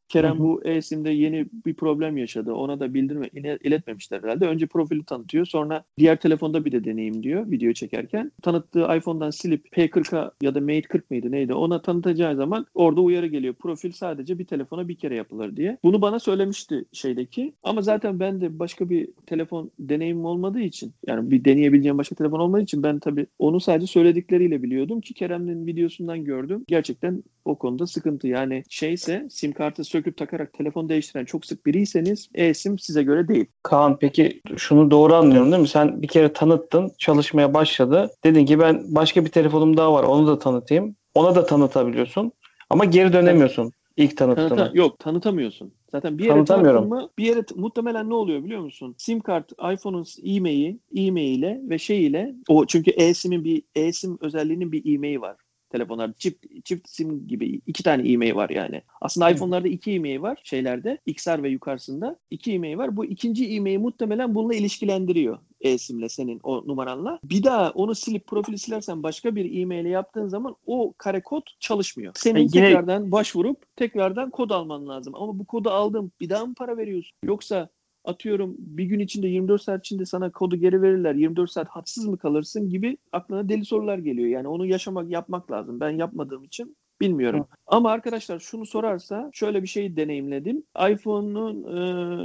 Kerem 0.09 0.39
bu 0.39 0.61
e-sim'de 0.65 1.11
yeni 1.11 1.47
bir 1.67 1.75
problem 1.75 2.17
yaşadı. 2.17 2.53
Ona 2.53 2.81
da 2.81 2.95
bildirme 2.95 3.29
iletmemişler 3.65 4.23
herhalde. 4.23 4.47
Önce 4.47 4.67
profili 4.67 5.05
tanıtıyor. 5.05 5.47
Sonra 5.47 5.85
diğer 5.99 6.17
telefonda 6.17 6.65
bir 6.65 6.73
de 6.73 6.85
deneyim 6.85 7.23
diyor 7.23 7.51
video 7.51 7.73
çekerken. 7.73 8.33
Tanıttığı 8.43 8.97
iPhone'dan 8.97 9.31
silip 9.31 9.67
P40'a 9.77 10.33
ya 10.43 10.55
da 10.55 10.61
Mate 10.61 10.83
40 10.83 11.11
mıydı 11.11 11.33
neydi 11.33 11.55
ona 11.55 11.83
tanıtacağı 11.83 12.37
zaman 12.37 12.67
orada 12.75 13.01
uyarı 13.01 13.27
geliyor. 13.27 13.55
Profil 13.55 13.93
sadece 13.93 14.39
bir 14.39 14.45
telefona 14.45 14.89
bir 14.89 14.95
kere 14.95 15.17
yapılır 15.17 15.57
diye. 15.57 15.79
Bunu 15.85 16.03
bana 16.03 16.19
söylemişti 16.19 16.85
şeydeki. 16.93 17.55
Ama 17.63 17.83
zaten 17.83 18.21
ben 18.21 18.41
de 18.41 18.59
başka 18.59 18.91
bir 18.91 19.09
telefon 19.27 19.71
deneyimim 19.79 20.25
olmadığı 20.25 20.61
için 20.61 20.93
yani 21.07 21.31
bir 21.31 21.45
deneyebileceğim 21.45 21.99
başka 21.99 22.15
telefon 22.15 22.41
olmadığı 22.41 22.63
için 22.63 22.83
ben 22.83 22.99
tabii 22.99 23.27
onu 23.39 23.61
sadece 23.61 23.87
söyledikleriyle 23.87 24.63
biliyordum 24.63 25.01
ki 25.01 25.15
Kerem'in 25.15 25.67
videosundan 25.67 26.25
gördüm. 26.25 26.65
Gerçekten 26.69 27.23
o 27.45 27.59
konuda 27.59 27.87
sıkıntı. 27.87 28.29
Yani 28.29 28.63
şeyse 28.69 29.27
sim 29.31 29.53
kartı 29.53 29.85
söküp 29.97 30.17
takarak 30.17 30.53
telefon 30.53 30.89
değiştiren 30.89 31.25
çok 31.25 31.47
sık 31.47 31.67
biriyseniz 31.67 32.29
e-sim 32.35 32.79
size 32.79 33.03
göre 33.03 33.29
değil. 33.29 33.47
Kaan 33.63 33.99
peki 33.99 34.41
şunu 34.57 34.91
doğru 34.91 35.15
anlıyorum 35.15 35.53
değil 35.53 35.63
mi? 35.63 35.69
Sen 35.69 36.03
bir 36.03 36.09
kere 36.09 36.33
tanıttın, 36.33 36.93
çalışmaya 36.99 37.55
başladı. 37.55 38.11
Dedin 38.25 38.47
ki 38.47 38.59
ben 38.59 38.85
başka 38.89 39.25
bir 39.25 39.31
telefonum 39.31 39.77
daha 39.77 39.93
var 39.93 40.05
onu 40.05 40.27
da 40.27 40.39
tanıtayım. 40.39 40.97
Ona 41.15 41.35
da 41.35 41.47
tanıtabiliyorsun 41.47 42.33
ama 42.71 42.85
geri 42.85 43.13
dönemiyorsun. 43.13 43.73
İlk 43.97 44.17
tanıttığını. 44.17 44.49
Tanıta, 44.49 44.71
yok 44.75 44.99
tanıtamıyorsun. 44.99 45.73
Zaten 45.93 46.19
bir 46.19 46.25
yere 46.25 46.35
tanıtamıyorum. 46.35 46.89
Mı, 46.89 47.09
bir 47.19 47.25
yere 47.25 47.45
muhtemelen 47.55 48.11
ne 48.11 48.15
oluyor 48.15 48.45
biliyor 48.45 48.61
musun? 48.61 48.95
SIM 48.99 49.21
kart 49.21 49.53
iPhone'un 49.53 50.07
e-maili, 50.25 50.79
e-maile 50.97 51.61
ve 51.63 51.79
şey 51.79 52.07
ile 52.07 52.35
o 52.49 52.67
çünkü 52.67 52.91
e-sim'in 52.91 53.45
bir 53.45 53.63
e-sim 53.75 54.19
özelliğinin 54.21 54.73
bir 54.73 54.95
e-maili 54.95 55.21
var 55.21 55.37
telefonlar 55.77 56.13
çift 56.13 56.47
çift 56.65 56.89
sim 56.89 57.29
gibi 57.29 57.61
iki 57.67 57.83
tane 57.83 58.13
e-mail 58.13 58.35
var 58.35 58.51
yani. 58.51 58.83
Aslında 59.01 59.31
iPhone'larda 59.31 59.69
iki 59.69 59.93
e-mail 59.93 60.23
var 60.23 60.41
şeylerde 60.45 60.99
XR 61.07 61.43
ve 61.43 61.49
yukarısında 61.49 62.17
iki 62.31 62.53
e-mail 62.53 62.77
var. 62.77 62.97
Bu 62.97 63.05
ikinci 63.05 63.55
e-mail 63.57 63.79
muhtemelen 63.79 64.35
bununla 64.35 64.55
ilişkilendiriyor 64.55 65.39
e-simle 65.61 66.09
senin 66.09 66.41
o 66.43 66.67
numaranla. 66.67 67.19
Bir 67.25 67.43
daha 67.43 67.71
onu 67.71 67.95
silip 67.95 68.27
profili 68.27 68.59
silersen 68.59 69.03
başka 69.03 69.37
bir 69.37 69.61
e-mail'e 69.63 69.89
yaptığın 69.89 70.29
zaman 70.29 70.57
o 70.67 70.95
kare 70.99 71.23
kod 71.23 71.43
çalışmıyor. 71.61 72.13
Senin 72.17 72.41
yani 72.41 72.51
tekrardan 72.51 73.13
başvurup 73.13 73.77
tekrardan 73.77 74.31
kod 74.31 74.51
alman 74.51 74.89
lazım. 74.89 75.15
Ama 75.15 75.39
bu 75.39 75.45
kodu 75.45 75.71
aldın 75.71 76.13
bir 76.21 76.29
daha 76.29 76.47
mı 76.47 76.55
para 76.55 76.77
veriyorsun? 76.77 77.17
Yoksa 77.25 77.69
atıyorum 78.07 78.55
bir 78.59 78.85
gün 78.85 79.01
içinde 79.01 79.27
24 79.29 79.63
saat 79.63 79.81
içinde 79.81 80.05
sana 80.07 80.33
kodu 80.33 80.57
geri 80.57 80.83
verirler 80.83 81.15
24 81.15 81.51
saat 81.51 81.69
hatsız 81.69 82.07
mı 82.07 82.19
kalırsın 82.19 82.69
gibi 82.69 82.97
aklına 83.13 83.49
deli 83.49 83.65
sorular 83.65 83.99
geliyor. 83.99 84.29
Yani 84.29 84.49
onu 84.49 84.67
yaşamak 84.67 85.11
yapmak 85.11 85.51
lazım. 85.51 85.81
Ben 85.81 85.91
yapmadığım 85.91 86.45
için 86.45 86.77
Bilmiyorum. 87.01 87.41
Hı. 87.41 87.57
Ama 87.67 87.91
arkadaşlar 87.91 88.39
şunu 88.39 88.67
sorarsa 88.67 89.31
şöyle 89.33 89.63
bir 89.63 89.69
şey 89.69 89.97
deneyimledim. 89.97 90.63
iPhone'un 90.91 91.65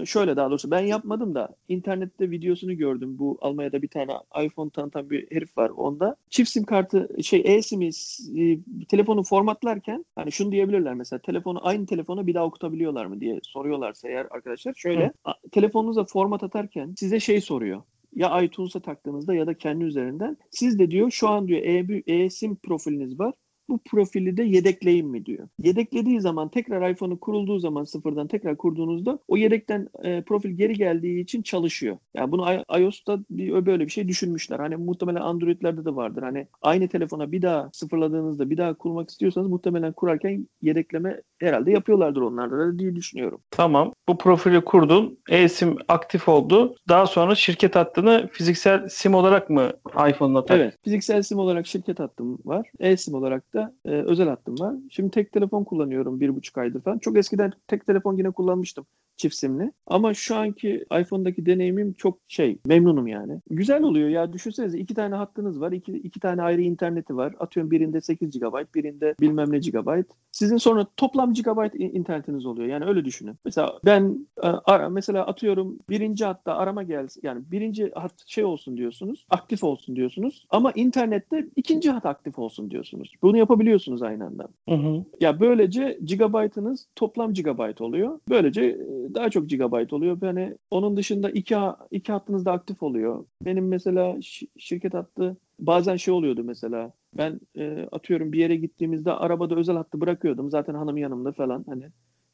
e, 0.02 0.06
şöyle 0.06 0.36
daha 0.36 0.50
doğrusu 0.50 0.72
ben 0.72 0.80
yapmadım 0.80 1.36
da 1.36 1.50
internette 1.68 2.32
videosunu 2.32 2.78
gördüm. 2.78 3.20
Bu 3.20 3.38
Almanya'da 3.42 3.82
bir 3.82 3.88
tane 3.88 4.12
iPhone 4.44 4.70
tanıtan 4.70 5.10
bir 5.10 5.32
herif 5.32 5.58
var 5.58 5.70
onda. 5.70 6.16
Çift 6.30 6.50
sim 6.50 6.64
kartı 6.64 7.10
şey 7.24 7.42
e-sim'i 7.46 7.90
e, 8.38 8.60
telefonu 8.90 9.24
formatlarken 9.24 10.06
hani 10.16 10.32
şunu 10.32 10.52
diyebilirler 10.52 10.94
mesela 10.94 11.20
telefonu 11.20 11.60
aynı 11.68 11.86
telefona 11.86 12.28
bir 12.28 12.34
daha 12.34 12.46
okutabiliyorlar 12.46 13.06
mı 13.06 13.22
diye 13.22 13.40
soruyorlarsa 13.44 14.08
eğer 14.08 14.28
arkadaşlar 14.32 14.74
şöyle 14.74 15.06
Hı. 15.06 15.34
telefonunuza 15.52 16.04
format 16.04 16.44
atarken 16.44 16.94
size 16.98 17.20
şey 17.20 17.42
soruyor 17.42 17.82
ya 18.16 18.42
iTunes'a 18.42 18.80
taktığınızda 18.80 19.34
ya 19.34 19.48
da 19.48 19.54
kendi 19.54 19.84
üzerinden 19.84 20.38
siz 20.52 20.80
de 20.80 20.92
diyor 20.92 21.12
şu 21.12 21.30
an 21.30 21.48
diyor 21.48 21.62
e-sim 22.08 22.56
profiliniz 22.56 23.20
var 23.20 23.34
bu 23.70 23.80
profili 23.86 24.38
de 24.38 24.44
yedekleyin 24.44 25.08
mi 25.08 25.26
diyor. 25.26 25.48
Yedeklediği 25.60 26.22
zaman 26.22 26.50
tekrar 26.50 26.90
iPhone'u 26.90 27.20
kurulduğu 27.20 27.60
zaman 27.60 27.84
sıfırdan 27.84 28.28
tekrar 28.28 28.58
kurduğunuzda 28.58 29.20
o 29.28 29.38
yedekten 29.38 29.90
e, 30.04 30.22
profil 30.22 30.50
geri 30.50 30.74
geldiği 30.74 31.22
için 31.22 31.42
çalışıyor. 31.42 31.98
Yani 32.14 32.32
bunu 32.32 32.46
iOS'ta 32.80 33.20
bir, 33.30 33.66
böyle 33.66 33.86
bir 33.86 33.92
şey 33.92 34.08
düşünmüşler. 34.08 34.60
Hani 34.60 34.76
muhtemelen 34.76 35.22
Android'lerde 35.22 35.86
de 35.86 35.96
vardır. 35.96 36.24
Hani 36.24 36.48
aynı 36.62 36.88
telefona 36.88 37.32
bir 37.32 37.42
daha 37.42 37.70
sıfırladığınızda 37.74 38.50
bir 38.50 38.58
daha 38.58 38.74
kurmak 38.74 39.10
istiyorsanız 39.10 39.48
muhtemelen 39.48 39.94
kurarken 39.94 40.48
yedekleme 40.62 41.22
herhalde 41.40 41.72
yapıyorlardır 41.72 42.22
onlarda 42.22 42.58
da 42.58 42.80
diye 42.80 42.96
düşünüyorum. 42.96 43.42
Tamam. 43.52 43.94
Bu 44.08 44.18
profili 44.18 44.62
kurdun. 44.62 45.20
E-SIM 45.30 45.78
aktif 45.88 46.30
oldu. 46.30 46.76
Daha 46.90 47.06
sonra 47.06 47.36
şirket 47.36 47.76
hattını 47.76 48.30
fiziksel 48.32 48.90
SIM 48.90 49.14
olarak 49.14 49.50
mı 49.50 49.72
iPhone'la 50.10 50.46
tak? 50.46 50.58
Evet. 50.58 50.78
Fiziksel 50.84 51.22
SIM 51.22 51.40
olarak 51.40 51.68
şirket 51.68 52.00
hattım 52.00 52.40
var. 52.46 52.72
E-SIM 52.80 53.14
olarak 53.14 53.51
da 53.54 53.76
e, 53.86 53.90
özel 53.90 54.28
hattım 54.28 54.60
var. 54.60 54.76
Şimdi 54.90 55.12
tek 55.12 55.32
telefon 55.32 55.64
kullanıyorum 55.64 56.20
bir 56.20 56.36
buçuk 56.36 56.58
aydır 56.58 56.82
falan. 56.82 56.98
Çok 56.98 57.18
eskiden 57.18 57.54
tek 57.68 57.86
telefon 57.86 58.18
yine 58.18 58.32
kullanmıştım 58.32 58.86
çift 59.22 59.36
simli. 59.36 59.72
Ama 59.88 60.14
şu 60.14 60.36
anki 60.36 60.86
iPhone'daki 61.02 61.46
deneyimim 61.46 61.94
çok 61.94 62.18
şey 62.28 62.60
memnunum 62.66 63.08
yani. 63.08 63.42
Güzel 63.50 63.84
oluyor 63.84 64.10
ya 64.10 64.34
düşünsenize 64.34 64.80
iki 64.80 64.94
tane 64.94 65.16
hattınız 65.16 65.62
var. 65.62 65.72
iki, 65.72 65.92
iki 65.92 66.20
tane 66.20 66.42
ayrı 66.42 66.62
interneti 66.62 67.16
var. 67.16 67.36
Atıyorum 67.40 67.72
birinde 67.72 68.02
8 68.02 68.40
GB 68.40 68.76
birinde 68.76 69.16
bilmem 69.22 69.52
ne 69.52 69.60
GB. 69.60 70.04
Sizin 70.32 70.58
sonra 70.58 70.88
toplam 70.98 71.34
GB 71.34 71.80
internetiniz 71.80 72.46
oluyor. 72.46 72.68
Yani 72.68 72.86
öyle 72.86 73.06
düşünün. 73.06 73.36
Mesela 73.46 73.80
ben 73.86 74.28
e, 74.44 74.88
mesela 74.90 75.28
atıyorum 75.28 75.80
birinci 75.90 76.26
hatta 76.26 76.56
arama 76.56 76.84
gelsin. 76.84 77.22
Yani 77.24 77.42
birinci 77.52 77.92
hat 77.96 78.14
şey 78.26 78.44
olsun 78.44 78.78
diyorsunuz. 78.78 79.26
Aktif 79.30 79.64
olsun 79.64 79.96
diyorsunuz. 79.96 80.46
Ama 80.50 80.72
internette 80.72 81.48
ikinci 81.56 81.92
hat 81.92 82.06
aktif 82.06 82.40
olsun 82.40 82.72
diyorsunuz. 82.72 83.14
Bunu 83.22 83.38
yapabiliyorsunuz 83.42 84.02
aynı 84.02 84.26
anda. 84.26 84.48
Hı 84.70 84.76
hı. 84.76 85.06
Ya 85.22 85.40
böylece 85.40 86.00
gigabaytınız 86.06 86.88
toplam 86.96 87.34
gigabayt 87.34 87.82
oluyor. 87.82 88.20
Böylece 88.30 88.62
e, 88.62 88.78
daha 89.16 89.30
çok 89.30 89.50
gigabayt 89.50 89.94
oluyor. 89.94 90.18
Yani 90.22 90.58
onun 90.72 90.98
dışında 90.98 91.30
iki, 91.30 91.56
iki 91.92 92.12
hattınız 92.12 92.46
da 92.46 92.52
aktif 92.52 92.84
oluyor. 92.84 93.26
Benim 93.46 93.68
mesela 93.68 94.18
şirket 94.58 94.94
hattı 94.94 95.38
bazen 95.60 95.96
şey 95.96 96.14
oluyordu 96.14 96.44
mesela. 96.44 96.92
Ben 97.18 97.40
e, 97.58 97.88
atıyorum 97.92 98.32
bir 98.32 98.40
yere 98.40 98.56
gittiğimizde 98.56 99.12
arabada 99.12 99.56
özel 99.56 99.76
hattı 99.76 100.02
bırakıyordum. 100.02 100.50
Zaten 100.50 100.74
hanım 100.74 100.98
yanımda 100.98 101.32
falan 101.32 101.66
hani 101.68 101.86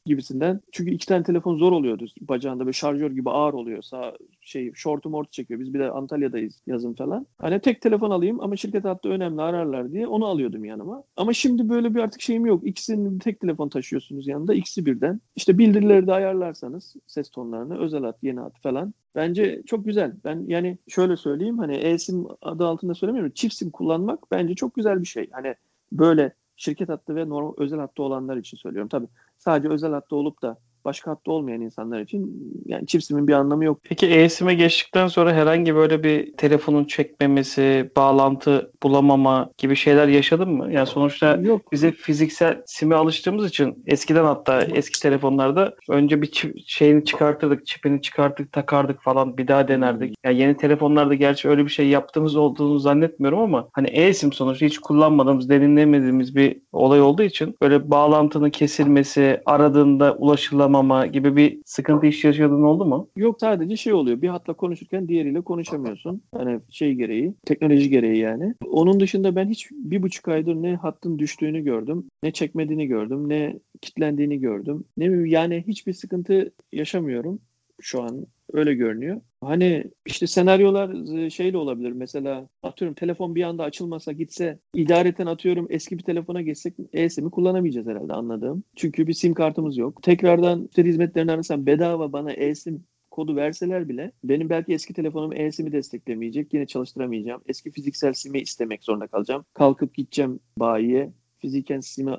gibisinden. 0.08 0.60
Çünkü 0.72 0.90
iki 0.90 1.06
tane 1.06 1.22
telefon 1.22 1.56
zor 1.56 1.72
oluyordu 1.72 2.06
bacağında 2.20 2.64
böyle 2.64 2.72
şarjör 2.72 3.10
gibi 3.10 3.30
ağır 3.30 3.52
oluyor. 3.54 3.82
Sağ 3.82 4.14
şey 4.40 4.72
şortu 4.74 5.10
mortu 5.10 5.30
çekiyor. 5.30 5.60
Biz 5.60 5.74
bir 5.74 5.78
de 5.78 5.90
Antalya'dayız 5.90 6.62
yazın 6.66 6.94
falan. 6.94 7.26
Hani 7.38 7.60
tek 7.60 7.82
telefon 7.82 8.10
alayım 8.10 8.40
ama 8.40 8.56
şirket 8.56 8.84
hattı 8.84 9.08
önemli 9.08 9.42
ararlar 9.42 9.92
diye 9.92 10.06
onu 10.06 10.26
alıyordum 10.26 10.64
yanıma. 10.64 11.02
Ama 11.16 11.32
şimdi 11.32 11.68
böyle 11.68 11.94
bir 11.94 12.00
artık 12.00 12.20
şeyim 12.20 12.46
yok. 12.46 12.66
İkisini 12.66 13.18
tek 13.18 13.40
telefon 13.40 13.68
taşıyorsunuz 13.68 14.26
yanında. 14.28 14.54
ikisi 14.54 14.86
birden. 14.86 15.20
İşte 15.36 15.58
bildirileri 15.58 16.06
de 16.06 16.12
ayarlarsanız 16.12 16.96
ses 17.06 17.30
tonlarını 17.30 17.78
özel 17.78 18.02
hat, 18.02 18.16
yeni 18.22 18.40
hat 18.40 18.60
falan. 18.62 18.94
Bence 19.14 19.62
çok 19.66 19.84
güzel. 19.84 20.12
Ben 20.24 20.44
yani 20.46 20.78
şöyle 20.88 21.16
söyleyeyim 21.16 21.58
hani 21.58 21.76
e-sim 21.76 22.26
adı 22.42 22.66
altında 22.66 22.94
söylemiyorum. 22.94 23.32
Çift 23.34 23.54
sim 23.54 23.70
kullanmak 23.70 24.30
bence 24.30 24.54
çok 24.54 24.74
güzel 24.74 25.00
bir 25.00 25.06
şey. 25.06 25.28
Hani 25.32 25.54
böyle 25.92 26.32
şirket 26.56 26.88
hattı 26.88 27.16
ve 27.16 27.28
normal 27.28 27.52
özel 27.58 27.78
hattı 27.78 28.02
olanlar 28.02 28.36
için 28.36 28.56
söylüyorum. 28.56 28.88
Tabii 28.88 29.06
sadece 29.38 29.68
özel 29.68 29.92
hattı 29.92 30.16
olup 30.16 30.42
da 30.42 30.58
başka 30.84 31.10
hatta 31.10 31.32
olmayan 31.32 31.60
insanlar 31.60 32.00
için 32.00 32.52
yani 32.66 32.86
çift 32.86 33.04
simin 33.04 33.28
bir 33.28 33.32
anlamı 33.32 33.64
yok. 33.64 33.80
Peki 33.82 34.06
e-SIM'e 34.06 34.54
geçtikten 34.54 35.06
sonra 35.08 35.32
herhangi 35.32 35.74
böyle 35.74 36.02
bir 36.02 36.32
telefonun 36.36 36.84
çekmemesi, 36.84 37.90
bağlantı 37.96 38.72
bulamama 38.82 39.50
gibi 39.58 39.76
şeyler 39.76 40.08
yaşadın 40.08 40.50
mı? 40.50 40.72
Yani 40.72 40.86
sonuçta 40.86 41.36
yok. 41.36 41.72
bize 41.72 41.92
fiziksel 41.92 42.62
SIM'e 42.66 42.94
alıştığımız 42.94 43.48
için 43.48 43.82
eskiden 43.86 44.24
hatta 44.24 44.62
eski 44.62 45.02
telefonlarda 45.02 45.74
önce 45.88 46.22
bir 46.22 46.30
çip, 46.30 46.54
şeyini 46.66 47.04
çıkartırdık, 47.04 47.66
çipini 47.66 48.02
çıkarttık, 48.02 48.52
takardık 48.52 49.02
falan 49.02 49.38
bir 49.38 49.48
daha 49.48 49.68
denerdik. 49.68 50.14
Yani 50.24 50.38
yeni 50.38 50.56
telefonlarda 50.56 51.14
gerçi 51.14 51.48
öyle 51.48 51.64
bir 51.64 51.70
şey 51.70 51.88
yaptığımız 51.88 52.36
olduğunu 52.36 52.78
zannetmiyorum 52.78 53.38
ama 53.38 53.68
hani 53.72 53.88
e-SIM 53.88 54.32
sonuçta 54.32 54.66
hiç 54.66 54.78
kullanmadığımız, 54.78 55.48
deneyimlemediğimiz 55.48 56.36
bir 56.36 56.56
olay 56.72 57.00
olduğu 57.00 57.22
için 57.22 57.56
böyle 57.62 57.90
bağlantının 57.90 58.50
kesilmesi, 58.50 59.40
aradığında 59.46 60.14
ulaşılama 60.14 60.77
anlamama 60.78 61.06
gibi 61.06 61.36
bir 61.36 61.58
sıkıntı 61.64 62.06
iş 62.06 62.24
yaşadığın 62.24 62.62
oldu 62.62 62.84
mu? 62.84 63.08
Yok 63.16 63.36
sadece 63.40 63.76
şey 63.76 63.92
oluyor. 63.92 64.22
Bir 64.22 64.28
hatla 64.28 64.54
konuşurken 64.54 65.08
diğeriyle 65.08 65.40
konuşamıyorsun. 65.40 66.22
Hani 66.34 66.60
şey 66.70 66.94
gereği, 66.94 67.34
teknoloji 67.46 67.90
gereği 67.90 68.18
yani. 68.18 68.54
Onun 68.70 69.00
dışında 69.00 69.36
ben 69.36 69.48
hiç 69.48 69.70
bir 69.70 70.02
buçuk 70.02 70.28
aydır 70.28 70.54
ne 70.54 70.74
hattın 70.74 71.18
düştüğünü 71.18 71.60
gördüm, 71.60 72.04
ne 72.22 72.30
çekmediğini 72.30 72.86
gördüm, 72.86 73.28
ne 73.28 73.58
kitlendiğini 73.80 74.40
gördüm. 74.40 74.84
Ne 74.96 75.30
yani 75.30 75.64
hiçbir 75.66 75.92
sıkıntı 75.92 76.52
yaşamıyorum 76.72 77.40
şu 77.80 78.02
an 78.02 78.26
öyle 78.52 78.74
görünüyor. 78.74 79.20
Hani 79.40 79.84
işte 80.06 80.26
senaryolar 80.26 81.16
e, 81.18 81.30
şeyle 81.30 81.56
olabilir. 81.56 81.92
Mesela 81.92 82.48
atıyorum 82.62 82.94
telefon 82.94 83.34
bir 83.34 83.42
anda 83.42 83.64
açılmasa 83.64 84.12
gitse 84.12 84.58
idareten 84.74 85.26
atıyorum 85.26 85.66
eski 85.70 85.98
bir 85.98 86.02
telefona 86.02 86.42
geçsek 86.42 86.74
e-sim'i 86.92 87.30
kullanamayacağız 87.30 87.86
herhalde 87.86 88.12
anladığım. 88.12 88.64
Çünkü 88.76 89.06
bir 89.06 89.12
sim 89.12 89.34
kartımız 89.34 89.76
yok. 89.76 90.02
Tekrardan 90.02 90.60
müşteri 90.60 90.88
hizmetlerini 90.88 91.32
arasam 91.32 91.66
bedava 91.66 92.12
bana 92.12 92.32
e-sim 92.32 92.84
kodu 93.10 93.36
verseler 93.36 93.88
bile 93.88 94.12
benim 94.24 94.50
belki 94.50 94.72
eski 94.72 94.94
telefonum 94.94 95.32
e-sim'i 95.32 95.72
desteklemeyecek. 95.72 96.54
Yine 96.54 96.66
çalıştıramayacağım. 96.66 97.42
Eski 97.46 97.70
fiziksel 97.70 98.12
sim'i 98.12 98.40
istemek 98.40 98.84
zorunda 98.84 99.06
kalacağım. 99.06 99.44
Kalkıp 99.54 99.94
gideceğim 99.94 100.40
bayiye 100.56 101.12
fiziken 101.38 101.80
sim'i 101.80 102.10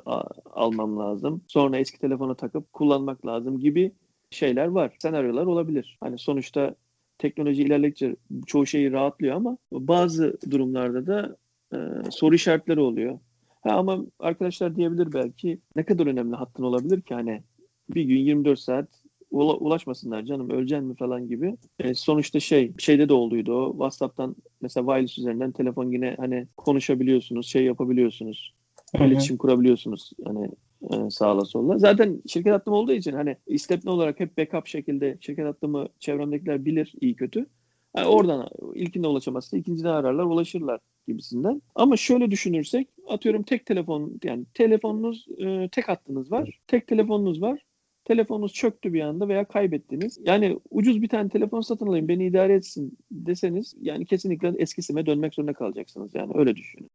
almam 0.46 1.00
lazım. 1.00 1.44
Sonra 1.48 1.78
eski 1.78 2.00
telefona 2.00 2.36
takıp 2.36 2.74
kullanmak 2.74 3.26
lazım 3.26 3.60
gibi 3.60 3.92
şeyler 4.32 4.68
var. 4.68 4.96
Senaryolar 5.00 5.46
olabilir. 5.46 5.98
Hani 6.02 6.18
sonuçta 6.18 6.76
teknoloji 7.18 7.64
ilerledikçe 7.64 8.16
çoğu 8.48 8.66
şeyi 8.66 8.92
rahatlıyor 8.92 9.36
ama 9.36 9.58
bazı 9.72 10.38
durumlarda 10.52 11.08
da 11.08 11.38
e, 11.74 11.78
soru 12.12 12.36
işaretleri 12.36 12.80
oluyor. 12.80 13.20
Ha, 13.62 13.70
ama 13.70 14.06
arkadaşlar 14.20 14.76
diyebilir 14.76 15.14
belki 15.14 15.60
ne 15.76 15.84
kadar 15.84 16.08
önemli 16.08 16.36
hattın 16.36 16.64
olabilir 16.64 17.02
ki 17.02 17.14
hani 17.14 17.44
bir 17.90 18.04
gün 18.04 18.18
24 18.18 18.60
saat 18.60 18.88
ulaşmasınlar 19.32 20.24
canım 20.24 20.50
öleceksin 20.50 20.88
mi 20.88 20.96
falan 20.96 21.28
gibi. 21.28 21.58
E, 21.80 21.94
sonuçta 21.94 22.40
şey 22.40 22.72
şeyde 22.78 23.10
de 23.10 23.14
olduydu 23.14 23.54
o 23.54 23.72
WhatsApp'tan 23.72 24.36
mesela 24.62 24.86
wireless 24.86 25.18
üzerinden 25.18 25.52
telefon 25.52 25.92
yine 25.92 26.16
hani 26.20 26.48
konuşabiliyorsunuz 26.58 27.48
şey 27.48 27.64
yapabiliyorsunuz. 27.64 28.54
Hı-hı. 28.96 29.08
iletişim 29.08 29.38
kurabiliyorsunuz. 29.38 30.12
Hani 30.26 30.50
e, 30.82 31.10
sağla 31.10 31.46
solla. 31.46 31.78
Zaten 31.78 32.22
şirket 32.28 32.54
hattım 32.54 32.74
olduğu 32.74 32.94
için 32.94 33.14
hani 33.14 33.38
istepne 33.48 33.92
olarak 33.92 34.20
hep 34.20 34.38
backup 34.38 34.68
şekilde 34.68 35.18
şirket 35.22 35.46
hattımı 35.46 35.88
çevremdekiler 36.00 36.66
bilir 36.66 36.94
iyi 37.02 37.16
kötü. 37.16 37.46
Yani 37.98 38.08
oradan 38.08 38.50
ilkinde 38.76 39.08
ulaşamazsa 39.08 39.58
ikinciden 39.58 39.90
ararlar 39.90 40.24
ulaşırlar 40.24 40.80
gibisinden. 41.08 41.62
Ama 41.76 41.98
şöyle 41.98 42.32
düşünürsek 42.32 42.88
atıyorum 43.08 43.44
tek 43.44 43.66
telefon 43.66 44.20
yani 44.24 44.46
telefonunuz 44.54 45.28
e, 45.38 45.70
tek 45.72 45.90
hattınız 45.90 46.32
var. 46.32 46.60
Tek 46.68 46.88
telefonunuz 46.88 47.42
var. 47.42 47.60
Telefonunuz 48.06 48.54
çöktü 48.54 48.94
bir 48.94 49.02
anda 49.02 49.28
veya 49.28 49.46
kaybettiniz. 49.46 50.20
Yani 50.24 50.60
ucuz 50.70 51.02
bir 51.02 51.10
tane 51.10 51.30
telefon 51.30 51.62
satın 51.62 51.88
alayım 51.88 52.08
beni 52.08 52.26
idare 52.26 52.54
etsin 52.54 52.98
deseniz 53.12 53.76
yani 53.82 54.06
kesinlikle 54.06 54.54
eski 54.58 54.82
sime 54.82 55.06
dönmek 55.06 55.34
zorunda 55.34 55.54
kalacaksınız. 55.54 56.16
Yani 56.16 56.32
öyle 56.36 56.56
düşünün. 56.56 56.90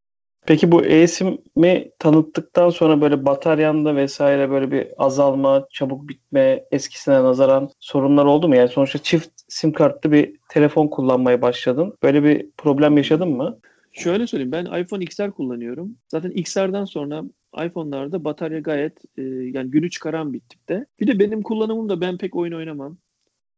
Peki 0.47 0.73
bu 0.73 0.85
e-SIM'i 0.85 1.91
tanıttıktan 1.99 2.71
sonra 2.71 3.01
böyle 3.01 3.27
bataryanda 3.27 3.97
vesaire 3.97 4.51
böyle 4.51 4.71
bir 4.71 4.87
azalma, 4.99 5.67
çabuk 5.71 6.09
bitme, 6.09 6.65
eskisine 6.71 7.15
nazaran 7.15 7.71
sorunlar 7.81 8.25
oldu 8.25 8.49
mu? 8.49 8.57
Yani 8.57 8.69
sonuçta 8.69 8.99
çift 8.99 9.31
sim 9.49 9.73
kartlı 9.73 10.13
bir 10.13 10.37
telefon 10.49 10.89
kullanmaya 10.89 11.43
başladın. 11.43 11.95
Böyle 12.03 12.25
bir 12.25 12.47
problem 12.59 12.97
yaşadın 12.97 13.29
mı? 13.29 13.59
Şöyle 13.93 14.27
söyleyeyim 14.27 14.53
ben 14.53 14.83
iPhone 14.83 15.05
XR 15.05 15.31
kullanıyorum. 15.31 15.97
Zaten 16.09 16.31
XR'dan 16.31 16.85
sonra 16.85 17.23
iPhone'larda 17.67 18.25
batarya 18.25 18.59
gayet 18.59 18.99
e, 19.17 19.23
yani 19.23 19.71
günü 19.71 19.91
çıkaran 19.91 20.33
bir 20.33 20.41
tipte. 20.41 20.87
Bir 21.01 21.07
de 21.07 21.19
benim 21.19 21.43
kullanımım 21.43 21.89
da 21.89 22.01
ben 22.01 22.19
pek 22.19 22.37
oyun 22.37 22.53
oynamam. 22.53 22.97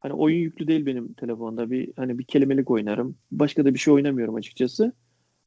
Hani 0.01 0.13
oyun 0.13 0.39
yüklü 0.39 0.69
değil 0.69 0.87
benim 0.87 1.13
telefonda. 1.13 1.71
Bir 1.71 1.93
hani 1.97 2.19
bir 2.19 2.25
kelimelik 2.25 2.71
oynarım. 2.71 3.17
Başka 3.31 3.65
da 3.65 3.75
bir 3.75 3.79
şey 3.79 3.95
oynamıyorum 3.95 4.35
açıkçası. 4.35 4.93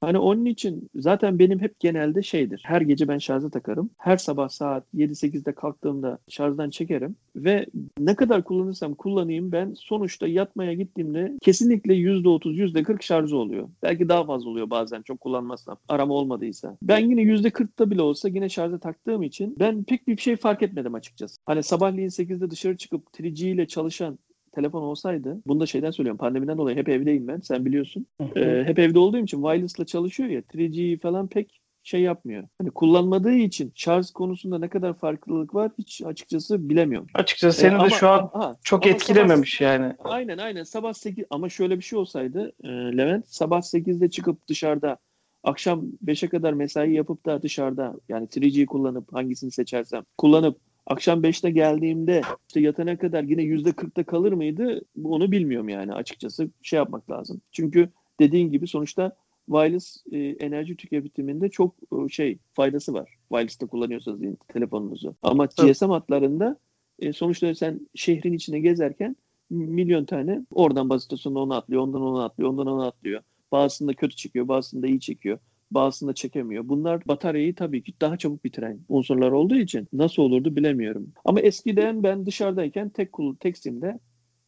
Hani 0.02 0.18
onun 0.18 0.46
için 0.46 0.90
zaten 0.96 1.40
benim 1.40 1.60
hep 1.60 1.80
genelde 1.80 2.24
şeydir. 2.24 2.62
Her 2.66 2.82
gece 2.82 3.08
ben 3.08 3.18
şarja 3.18 3.50
takarım. 3.50 3.90
Her 3.98 4.18
sabah 4.18 4.50
saat 4.50 4.84
7-8'de 4.96 5.52
kalktığımda 5.52 6.18
şarjdan 6.28 6.70
çekerim. 6.70 7.16
Ve 7.36 7.66
ne 8.00 8.16
kadar 8.16 8.44
kullanırsam 8.44 8.96
kullanayım 8.96 9.52
ben 9.52 9.74
sonuçta 9.78 10.28
yatmaya 10.28 10.74
gittiğimde 10.74 11.34
kesinlikle 11.42 11.94
%30, 11.94 12.56
%40 12.56 13.02
şarjı 13.02 13.38
oluyor. 13.38 13.70
Belki 13.84 14.10
daha 14.10 14.26
fazla 14.26 14.50
oluyor 14.50 14.70
bazen 14.70 15.02
çok 15.02 15.20
kullanmazsam. 15.20 15.78
Arama 15.90 16.14
olmadıysa. 16.14 16.78
Ben 16.82 17.00
yine 17.00 17.22
%40'da 17.22 17.92
bile 17.92 18.02
olsa 18.02 18.30
yine 18.30 18.50
şarja 18.50 18.78
taktığım 18.78 19.24
için 19.24 19.56
ben 19.60 19.84
pek 19.84 20.08
bir 20.08 20.18
şey 20.18 20.36
fark 20.36 20.64
etmedim 20.64 20.94
açıkçası. 20.96 21.42
Hani 21.46 21.64
sabahleyin 21.64 22.10
8'de 22.10 22.52
dışarı 22.52 22.78
çıkıp 22.78 23.02
3G 23.20 23.50
ile 23.50 23.68
çalışan 23.68 24.20
telefon 24.52 24.82
olsaydı, 24.82 25.42
bunu 25.48 25.60
da 25.60 25.66
şeyden 25.66 25.92
söylüyorum 25.92 26.18
pandemiden 26.18 26.58
dolayı 26.58 26.78
hep 26.78 26.90
evdeyim 26.90 27.28
ben 27.28 27.40
sen 27.40 27.66
biliyorsun. 27.66 28.06
ee, 28.36 28.64
hep 28.66 28.80
evde 28.80 29.00
olduğum 29.00 29.18
için 29.20 29.42
wireless'la 29.42 29.86
çalışıyor 29.86 30.30
ya 30.30 30.40
3G 30.40 31.00
falan 31.00 31.28
pek 31.28 31.62
şey 31.84 32.02
yapmıyor. 32.02 32.44
Hani 32.62 32.72
kullanmadığı 32.72 33.34
için 33.34 33.72
şarj 33.76 34.12
konusunda 34.12 34.60
ne 34.60 34.68
kadar 34.70 34.94
farklılık 34.94 35.56
var 35.56 35.72
hiç 35.78 36.02
açıkçası 36.06 36.70
bilemiyorum. 36.70 37.08
Açıkçası 37.14 37.60
E, 37.60 37.62
seni 37.62 37.72
de 37.72 37.76
ama- 37.78 37.90
şu 37.90 38.10
an 38.10 38.30
aha, 38.34 38.58
çok 38.64 38.88
etkilememiş 38.88 39.62
yani. 39.62 39.94
Sabah, 39.98 40.12
aynen 40.12 40.38
aynen 40.38 40.64
sabah 40.64 40.94
8 40.94 41.26
ama 41.30 41.50
şöyle 41.50 41.78
bir 41.78 41.84
şey 41.84 42.00
olsaydı 42.00 42.52
e, 42.64 42.68
Levent 42.68 43.28
sabah 43.30 43.62
8'de 43.62 44.10
çıkıp 44.10 44.48
dışarıda 44.48 44.98
akşam 45.44 45.86
5'e 46.06 46.30
kadar 46.30 46.54
mesai 46.54 46.94
yapıp 46.94 47.26
da 47.26 47.42
dışarıda 47.42 47.96
yani 48.10 48.28
3G'yi 48.28 48.66
kullanıp 48.66 49.14
hangisini 49.14 49.52
seçersem 49.52 50.04
kullanıp 50.18 50.58
akşam 50.90 51.24
5'te 51.24 51.50
geldiğimde 51.50 52.22
işte 52.48 52.62
yatana 52.62 52.98
kadar 52.98 53.24
yine 53.24 53.42
%40'da 53.44 54.04
kalır 54.04 54.34
mıydı 54.34 54.82
onu 55.04 55.32
bilmiyorum 55.32 55.70
yani 55.70 55.94
açıkçası 55.94 56.50
şey 56.62 56.78
yapmak 56.78 57.12
lazım. 57.12 57.42
Çünkü 57.52 57.90
dediğin 58.20 58.52
gibi 58.52 58.68
sonuçta 58.68 59.16
wireless 59.50 60.04
e, 60.12 60.18
enerji 60.18 60.76
tüketiminde 60.76 61.50
çok 61.50 61.76
e, 61.76 62.10
şey 62.10 62.38
faydası 62.54 62.94
var. 62.94 63.18
Wireless'ta 63.30 63.68
kullanıyorsanız 63.68 64.22
telefonunuzu. 64.48 65.16
Ama. 65.22 65.46
GSM 65.46 65.90
hatlarında 65.90 66.58
e, 67.00 67.14
sonuçta 67.14 67.56
sen 67.56 67.88
şehrin 67.96 68.34
içine 68.34 68.60
gezerken 68.60 69.16
milyon 69.50 70.06
tane 70.06 70.46
oradan 70.52 70.90
baz 70.90 71.02
istasyonuna 71.02 71.40
onu 71.40 71.54
atlıyor, 71.54 71.82
ondan 71.82 72.02
onu 72.02 72.22
atlıyor, 72.24 72.50
ondan 72.50 72.68
onu 72.68 72.86
atlıyor. 72.86 73.22
Bazısında 73.52 73.94
kötü 73.94 74.16
çekiyor, 74.16 74.48
bazısında 74.48 74.88
iyi 74.88 75.00
çekiyor. 75.00 75.40
Bazısında 75.72 76.14
çekemiyor. 76.14 76.68
Bunlar 76.68 77.08
bataryayı 77.08 77.56
tabii 77.56 77.84
ki 77.84 77.94
daha 78.02 78.18
çabuk 78.18 78.44
bitiren 78.44 78.80
unsurlar 78.90 79.32
olduğu 79.32 79.56
için 79.56 79.88
nasıl 79.94 80.24
olurdu 80.24 80.56
bilemiyorum. 80.56 81.08
Ama 81.26 81.40
eskiden 81.40 82.04
ben 82.04 82.26
dışarıdayken 82.26 82.90
tek 82.90 83.12
kul 83.12 83.36
tek 83.36 83.58
simde 83.58 84.00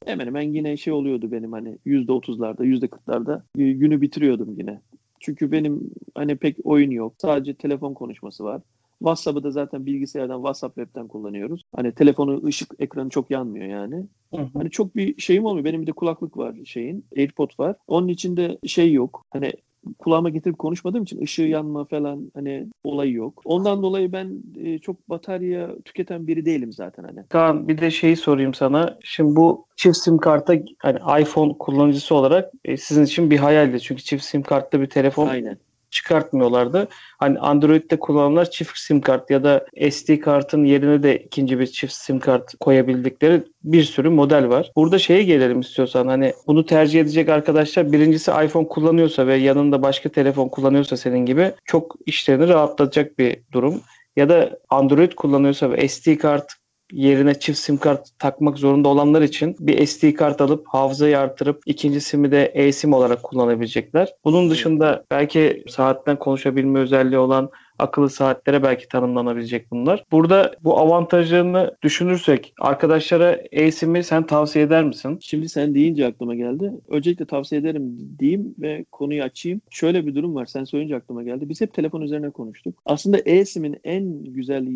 hemen 0.06 0.26
hemen 0.26 0.42
yine 0.42 0.78
şey 0.78 0.94
oluyordu 0.94 1.32
benim 1.32 1.52
hani 1.52 1.78
%30'larda, 1.86 2.66
%40'larda 2.66 3.42
e, 3.58 3.72
günü 3.72 4.02
bitiriyordum 4.02 4.56
yine. 4.58 4.82
Çünkü 5.20 5.52
benim 5.52 5.92
hani 6.16 6.36
pek 6.36 6.58
oyun 6.64 6.92
yok. 6.92 7.14
Sadece 7.18 7.54
telefon 7.54 7.94
konuşması 7.94 8.44
var. 8.44 8.62
WhatsApp'ı 9.00 9.44
da 9.44 9.52
zaten 9.52 9.86
bilgisayardan 9.86 10.38
WhatsApp 10.38 10.76
web'ten 10.76 11.08
kullanıyoruz. 11.08 11.62
Hani 11.76 11.92
telefonu 11.92 12.46
ışık 12.46 12.74
ekranı 12.80 13.10
çok 13.10 13.32
yanmıyor 13.32 13.66
yani. 13.66 13.96
Hı 14.36 14.42
hı. 14.42 14.50
Hani 14.54 14.70
çok 14.70 14.96
bir 14.96 15.22
şeyim 15.22 15.46
olmuyor. 15.46 15.66
Benim 15.66 15.82
bir 15.82 15.88
de 15.88 15.92
kulaklık 15.92 16.38
var 16.38 16.56
şeyin. 16.66 17.06
AirPod 17.18 17.50
var. 17.60 17.76
Onun 17.88 18.08
içinde 18.08 18.58
şey 18.66 18.94
yok. 18.94 19.26
Hani 19.30 19.54
kulağıma 20.00 20.30
getirip 20.30 20.60
konuşmadığım 20.60 21.04
için 21.04 21.22
ışığı 21.22 21.42
yanma 21.42 21.86
falan 21.86 22.32
hani 22.34 22.68
olayı 22.84 23.14
yok. 23.14 23.42
Ondan 23.46 23.84
dolayı 23.84 24.12
ben 24.12 24.44
e, 24.64 24.80
çok 24.80 25.10
batarya 25.10 25.76
tüketen 25.86 26.28
biri 26.28 26.46
değilim 26.46 26.72
zaten 26.72 27.04
hani. 27.04 27.28
Kaan 27.30 27.68
bir 27.68 27.78
de 27.78 27.92
şeyi 27.92 28.16
sorayım 28.16 28.54
sana. 28.54 28.98
Şimdi 29.04 29.36
bu 29.36 29.66
çift 29.76 29.98
sim 29.98 30.18
karta 30.18 30.54
hani 30.78 31.22
iPhone 31.22 31.58
kullanıcısı 31.60 32.16
olarak 32.16 32.52
e, 32.66 32.78
sizin 32.78 33.04
için 33.04 33.32
bir 33.32 33.38
hayaldi. 33.38 33.80
Çünkü 33.80 34.04
çift 34.04 34.24
sim 34.24 34.42
kartlı 34.42 34.82
bir 34.82 34.90
telefon 34.90 35.28
Aynen. 35.28 35.58
Çıkartmıyorlardı. 35.92 36.88
Hani 37.18 37.40
Android'de 37.40 38.00
kullananlar 38.00 38.52
çift 38.52 38.78
sim 38.78 39.02
kart 39.02 39.30
ya 39.30 39.44
da 39.44 39.66
SD 39.92 40.20
kartın 40.20 40.64
yerine 40.64 41.04
de 41.04 41.18
ikinci 41.18 41.60
bir 41.60 41.68
çift 41.68 41.94
sim 41.94 42.20
kart 42.20 42.54
koyabildikleri 42.60 43.44
bir 43.64 43.84
sürü 43.84 44.10
model 44.10 44.50
var. 44.50 44.72
Burada 44.76 45.00
şeye 45.00 45.24
gelelim 45.24 45.60
istiyorsan 45.60 46.08
hani 46.08 46.34
bunu 46.48 46.66
tercih 46.66 47.02
edecek 47.02 47.30
arkadaşlar 47.30 47.92
birincisi 47.92 48.32
iPhone 48.46 48.68
kullanıyorsa 48.68 49.28
ve 49.28 49.36
yanında 49.36 49.82
başka 49.82 50.10
telefon 50.10 50.50
kullanıyorsa 50.50 50.98
senin 50.98 51.26
gibi 51.26 51.52
çok 51.66 51.96
işlerini 52.06 52.48
rahatlatacak 52.48 53.20
bir 53.20 53.38
durum. 53.52 53.82
Ya 54.16 54.30
da 54.30 54.60
Android 54.70 55.12
kullanıyorsa 55.12 55.72
ve 55.72 55.88
SD 55.88 56.18
kart 56.18 56.61
yerine 56.92 57.40
çift 57.40 57.60
sim 57.60 57.78
kart 57.78 58.08
takmak 58.20 58.58
zorunda 58.58 58.90
olanlar 58.90 59.22
için 59.22 59.56
bir 59.60 59.86
SD 59.86 60.14
kart 60.14 60.42
alıp 60.42 60.68
hafızayı 60.68 61.20
artırıp 61.20 61.62
ikinci 61.66 62.02
simi 62.02 62.32
de 62.32 62.46
eSIM 62.46 62.94
olarak 62.94 63.24
kullanabilecekler. 63.24 64.10
Bunun 64.26 64.50
dışında 64.50 65.04
belki 65.12 65.64
saatten 65.70 66.20
konuşabilme 66.20 66.80
özelliği 66.80 67.20
olan 67.20 67.50
akıllı 67.82 68.10
saatlere 68.10 68.64
belki 68.64 68.88
tanımlanabilecek 68.88 69.72
bunlar. 69.72 70.04
Burada 70.12 70.56
bu 70.64 70.80
avantajlarını 70.80 71.76
düşünürsek 71.84 72.54
arkadaşlara 72.60 73.40
eSIM'i 73.52 74.04
sen 74.04 74.26
tavsiye 74.26 74.66
eder 74.66 74.84
misin? 74.84 75.18
Şimdi 75.22 75.50
sen 75.50 75.76
deyince 75.76 76.08
aklıma 76.08 76.36
geldi. 76.36 76.74
Öncelikle 76.88 77.26
tavsiye 77.26 77.62
ederim 77.62 77.98
diyeyim 78.20 78.56
ve 78.60 78.86
konuyu 78.92 79.24
açayım. 79.24 79.62
Şöyle 79.70 80.08
bir 80.08 80.16
durum 80.16 80.36
var. 80.36 80.46
Sen 80.46 80.64
söyleyince 80.64 80.96
aklıma 80.96 81.24
geldi. 81.24 81.50
Biz 81.50 81.62
hep 81.62 81.74
telefon 81.74 82.02
üzerine 82.02 82.30
konuştuk. 82.30 82.82
Aslında 82.86 83.18
eSIM'in 83.18 83.78
en 83.84 84.24
güzel 84.24 84.68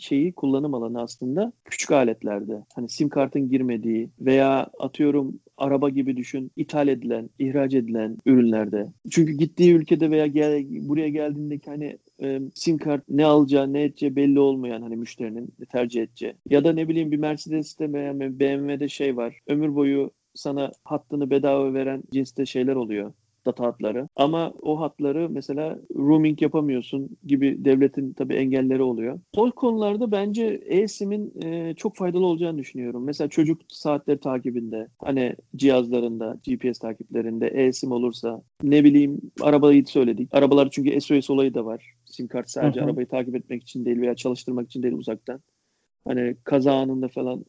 şeyi 0.00 0.32
kullanım 0.32 0.74
alanı 0.74 1.02
aslında 1.02 1.52
küçük 1.64 1.90
aletlerde. 1.92 2.64
Hani 2.74 2.88
sim 2.88 3.08
kartın 3.08 3.48
girmediği 3.48 4.10
veya 4.20 4.66
atıyorum 4.78 5.40
araba 5.60 5.88
gibi 5.88 6.16
düşün 6.16 6.50
ithal 6.56 6.88
edilen, 6.88 7.30
ihraç 7.38 7.74
edilen 7.74 8.16
ürünlerde. 8.26 8.92
Çünkü 9.10 9.32
gittiği 9.32 9.72
ülkede 9.74 10.10
veya 10.10 10.26
gel, 10.26 10.64
buraya 10.88 11.08
geldiğindeki 11.08 11.70
hani 11.70 11.98
e, 12.22 12.40
sim 12.54 12.78
kart 12.78 13.08
ne 13.08 13.24
alacağı 13.24 13.72
ne 13.72 13.82
edeceği 13.82 14.16
belli 14.16 14.40
olmayan 14.40 14.82
hani 14.82 14.96
müşterinin 14.96 15.48
tercih 15.72 16.02
edeceği. 16.02 16.34
Ya 16.50 16.64
da 16.64 16.72
ne 16.72 16.88
bileyim 16.88 17.12
bir 17.12 17.16
Mercedes'te 17.16 17.92
veya 17.92 18.20
BMW'de 18.20 18.88
şey 18.88 19.16
var. 19.16 19.40
Ömür 19.46 19.74
boyu 19.74 20.10
sana 20.34 20.72
hattını 20.84 21.30
bedava 21.30 21.74
veren 21.74 22.02
cinste 22.12 22.46
şeyler 22.46 22.74
oluyor 22.74 23.12
data 23.46 23.64
hatları. 23.64 24.08
Ama 24.16 24.52
o 24.62 24.80
hatları 24.80 25.30
mesela 25.30 25.78
roaming 25.96 26.42
yapamıyorsun 26.42 27.08
gibi 27.26 27.64
devletin 27.64 28.12
tabii 28.12 28.34
engelleri 28.34 28.82
oluyor. 28.82 29.20
O 29.36 29.50
konularda 29.50 30.12
bence 30.12 30.44
eSIM'in 30.66 31.32
e, 31.42 31.74
çok 31.74 31.96
faydalı 31.96 32.26
olacağını 32.26 32.58
düşünüyorum. 32.58 33.04
Mesela 33.04 33.28
çocuk 33.28 33.60
saatleri 33.68 34.20
takibinde, 34.20 34.88
hani 34.98 35.36
cihazlarında, 35.56 36.38
GPS 36.46 36.78
takiplerinde 36.78 37.48
eSIM 37.48 37.92
olursa, 37.92 38.42
ne 38.62 38.84
bileyim 38.84 39.20
arabayı 39.40 39.86
söyledik. 39.86 40.28
Arabalar 40.32 40.68
çünkü 40.70 41.00
SOS 41.00 41.30
olayı 41.30 41.54
da 41.54 41.64
var. 41.64 41.94
Sim 42.04 42.28
kart 42.28 42.50
sadece 42.50 42.80
Hı 42.80 42.84
hı. 42.84 42.88
arabayı 42.88 43.06
takip 43.06 43.36
etmek 43.36 43.62
için 43.62 43.84
değil 43.84 44.00
veya 44.00 44.14
çalıştırmak 44.14 44.66
için 44.66 44.82
değil 44.82 44.94
uzaktan. 44.94 45.40
Hani 46.04 46.36
kaza 46.44 46.72
anında 46.72 47.08
falan 47.08 47.44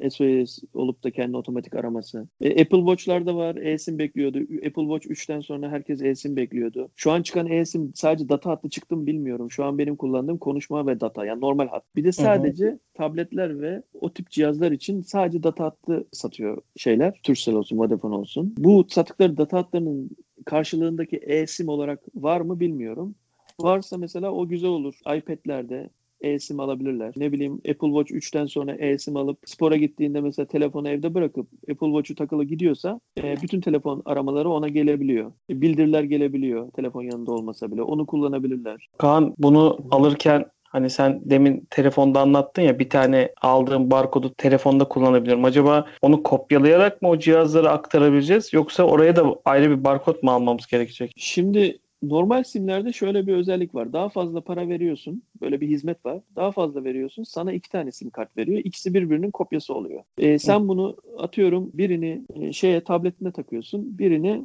e, 0.00 0.10
SOS 0.10 0.58
olup 0.74 1.04
da 1.04 1.10
kendi 1.10 1.36
otomatik 1.36 1.74
araması. 1.74 2.28
E, 2.40 2.62
Apple 2.62 2.78
Watch'larda 2.78 3.36
var. 3.36 3.56
eSIM 3.56 3.98
bekliyordu. 3.98 4.38
Apple 4.38 4.98
Watch 4.98 5.06
3'ten 5.06 5.40
sonra 5.40 5.70
herkes 5.70 6.02
eSIM 6.02 6.36
bekliyordu. 6.36 6.88
Şu 6.96 7.10
an 7.10 7.22
çıkan 7.22 7.50
eSIM 7.50 7.92
sadece 7.94 8.28
data 8.28 8.50
hattı 8.50 8.68
çıktı 8.68 8.96
mı 8.96 9.06
bilmiyorum. 9.06 9.50
Şu 9.50 9.64
an 9.64 9.78
benim 9.78 9.96
kullandığım 9.96 10.38
konuşma 10.38 10.86
ve 10.86 11.00
data. 11.00 11.24
Yani 11.26 11.40
normal 11.40 11.68
hat. 11.68 11.84
Bir 11.96 12.04
de 12.04 12.12
sadece 12.12 12.78
tabletler 12.94 13.60
ve 13.60 13.82
o 14.00 14.12
tip 14.12 14.30
cihazlar 14.30 14.72
için 14.72 15.00
sadece 15.02 15.42
data 15.42 15.64
hattı 15.64 16.06
satıyor 16.12 16.62
şeyler. 16.76 17.20
Turkcell 17.22 17.54
olsun, 17.54 17.78
Vodafone 17.78 18.14
olsun. 18.14 18.54
Bu 18.58 18.86
sattıkları 18.88 19.36
data 19.36 19.58
hatlarının 19.58 20.10
karşılığındaki 20.44 21.16
eSIM 21.16 21.68
olarak 21.68 22.00
var 22.14 22.40
mı 22.40 22.60
bilmiyorum. 22.60 23.14
Varsa 23.60 23.98
mesela 23.98 24.30
o 24.32 24.48
güzel 24.48 24.70
olur. 24.70 24.94
iPad'lerde 25.16 25.90
eSIM 26.34 26.60
alabilirler. 26.60 27.12
Ne 27.16 27.32
bileyim 27.32 27.54
Apple 27.54 27.88
Watch 27.88 28.12
3'ten 28.12 28.46
sonra 28.46 28.74
eSIM 28.74 29.16
alıp 29.16 29.38
spora 29.44 29.76
gittiğinde 29.76 30.20
mesela 30.20 30.46
telefonu 30.46 30.88
evde 30.88 31.14
bırakıp 31.14 31.46
Apple 31.70 31.86
Watch'u 31.86 32.14
takılı 32.14 32.44
gidiyorsa 32.44 33.00
e, 33.22 33.36
bütün 33.42 33.60
telefon 33.60 34.02
aramaları 34.04 34.50
ona 34.50 34.68
gelebiliyor. 34.68 35.32
E, 35.50 35.60
bildiriler 35.60 36.02
gelebiliyor 36.02 36.70
telefon 36.70 37.02
yanında 37.02 37.32
olmasa 37.32 37.72
bile. 37.72 37.82
Onu 37.82 38.06
kullanabilirler. 38.06 38.88
Kaan 38.98 39.34
bunu 39.38 39.78
alırken 39.90 40.44
hani 40.76 40.90
sen 40.90 41.20
demin 41.24 41.66
telefonda 41.70 42.20
anlattın 42.20 42.62
ya 42.62 42.78
bir 42.78 42.90
tane 42.90 43.32
aldığım 43.42 43.90
barkodu 43.90 44.34
telefonda 44.34 44.84
kullanabiliyorum. 44.84 45.44
Acaba 45.44 45.86
onu 46.02 46.22
kopyalayarak 46.22 47.02
mı 47.02 47.08
o 47.08 47.18
cihazlara 47.18 47.70
aktarabileceğiz 47.70 48.52
yoksa 48.52 48.82
oraya 48.82 49.16
da 49.16 49.34
ayrı 49.44 49.70
bir 49.70 49.84
barkod 49.84 50.22
mu 50.22 50.30
almamız 50.30 50.66
gerekecek? 50.66 51.12
Şimdi 51.16 51.78
normal 52.02 52.42
simlerde 52.42 52.92
şöyle 52.92 53.26
bir 53.26 53.34
özellik 53.34 53.74
var. 53.74 53.92
Daha 53.92 54.08
fazla 54.08 54.40
para 54.40 54.68
veriyorsun. 54.68 55.22
Böyle 55.40 55.60
bir 55.60 55.68
hizmet 55.68 56.06
var. 56.06 56.20
Daha 56.36 56.52
fazla 56.52 56.84
veriyorsun. 56.84 57.22
Sana 57.22 57.52
iki 57.52 57.70
tane 57.70 57.92
sim 57.92 58.10
kart 58.10 58.36
veriyor. 58.36 58.60
İkisi 58.64 58.94
birbirinin 58.94 59.30
kopyası 59.30 59.74
oluyor. 59.74 60.02
E, 60.18 60.38
sen 60.38 60.68
bunu 60.68 60.96
atıyorum 61.18 61.70
birini 61.74 62.22
e, 62.34 62.52
şeye 62.52 62.84
tabletine 62.84 63.32
takıyorsun. 63.32 63.98
Birini 63.98 64.42